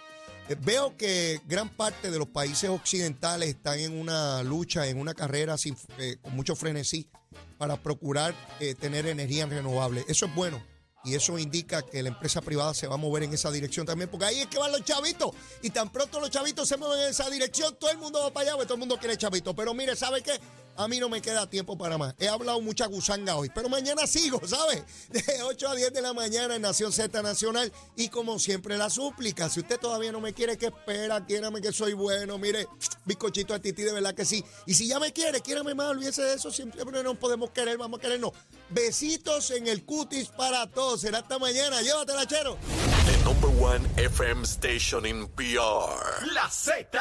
Eh, 0.47 0.55
veo 0.63 0.95
que 0.95 1.41
gran 1.47 1.69
parte 1.69 2.11
de 2.11 2.17
los 2.17 2.27
países 2.27 2.69
occidentales 2.69 3.49
están 3.49 3.79
en 3.79 3.97
una 3.99 4.43
lucha, 4.43 4.87
en 4.87 4.99
una 4.99 5.13
carrera 5.13 5.57
sin, 5.57 5.75
eh, 5.97 6.17
con 6.21 6.35
mucho 6.35 6.55
frenesí 6.55 7.09
para 7.57 7.81
procurar 7.81 8.33
eh, 8.59 8.75
tener 8.75 9.07
energía 9.07 9.45
renovable. 9.47 10.05
Eso 10.07 10.27
es 10.27 10.35
bueno 10.35 10.61
y 11.05 11.13
eso 11.13 11.37
indica 11.37 11.83
que 11.83 12.01
la 12.01 12.09
empresa 12.09 12.41
privada 12.41 12.73
se 12.73 12.87
va 12.87 12.95
a 12.95 12.97
mover 12.97 13.23
en 13.23 13.33
esa 13.33 13.51
dirección 13.51 13.85
también, 13.85 14.09
porque 14.09 14.25
ahí 14.25 14.39
es 14.41 14.47
que 14.47 14.57
van 14.57 14.71
los 14.71 14.83
chavitos. 14.83 15.31
Y 15.61 15.69
tan 15.69 15.89
pronto 15.91 16.19
los 16.19 16.31
chavitos 16.31 16.67
se 16.67 16.77
mueven 16.77 16.99
en 16.99 17.09
esa 17.09 17.29
dirección, 17.29 17.75
todo 17.75 17.91
el 17.91 17.97
mundo 17.97 18.21
va 18.21 18.33
para 18.33 18.47
allá, 18.47 18.51
porque 18.53 18.65
todo 18.65 18.75
el 18.75 18.79
mundo 18.79 18.97
quiere 18.97 19.15
chavitos. 19.15 19.53
Pero 19.55 19.73
mire, 19.73 19.95
¿sabe 19.95 20.21
qué? 20.23 20.39
A 20.77 20.87
mí 20.87 20.99
no 20.99 21.09
me 21.09 21.21
queda 21.21 21.49
tiempo 21.49 21.77
para 21.77 21.97
más. 21.97 22.15
He 22.19 22.27
hablado 22.27 22.59
mucha 22.61 22.85
gusanga 22.87 23.35
hoy, 23.35 23.49
pero 23.53 23.69
mañana 23.69 24.05
sigo, 24.07 24.45
¿sabe? 24.45 24.83
De 25.09 25.23
8 25.43 25.69
a 25.69 25.75
10 25.75 25.93
de 25.93 26.01
la 26.01 26.13
mañana 26.13 26.55
en 26.55 26.61
Nación 26.61 26.91
Z 26.91 27.21
Nacional. 27.21 27.71
Y 27.95 28.09
como 28.09 28.39
siempre, 28.39 28.77
la 28.77 28.89
súplica. 28.89 29.49
Si 29.49 29.61
usted 29.61 29.79
todavía 29.79 30.11
no 30.11 30.19
me 30.19 30.33
quiere, 30.33 30.57
¿qué 30.57 30.67
espera? 30.67 31.25
Quiérame 31.25 31.61
que 31.61 31.71
soy 31.71 31.93
bueno. 31.93 32.37
Mire, 32.37 32.67
bizcochito 33.05 33.53
a 33.53 33.59
Titi, 33.59 33.83
de 33.83 33.93
verdad 33.93 34.13
que 34.13 34.25
sí. 34.25 34.43
Y 34.65 34.73
si 34.73 34.87
ya 34.87 34.99
me 34.99 35.13
quiere, 35.13 35.41
quiérame 35.41 35.73
más, 35.75 35.87
olvídese 35.87 36.23
de 36.23 36.33
eso. 36.35 36.51
Siempre 36.51 37.03
no 37.03 37.15
podemos 37.15 37.51
querer, 37.51 37.77
vamos 37.77 37.99
a 37.99 38.01
querernos. 38.01 38.31
Besitos 38.69 39.51
en 39.51 39.67
el 39.67 39.85
cutis 39.85 40.29
para 40.29 40.67
todos. 40.69 41.01
Será 41.01 41.19
hasta 41.19 41.39
mañana. 41.39 41.81
Llévatela, 41.81 42.25
chero. 42.25 42.57
The 43.05 43.23
number 43.23 43.49
one 43.61 43.85
FM 43.97 44.43
station 44.43 45.05
in 45.05 45.27
PR. 45.27 46.25
La 46.33 46.49
Z. 46.49 46.99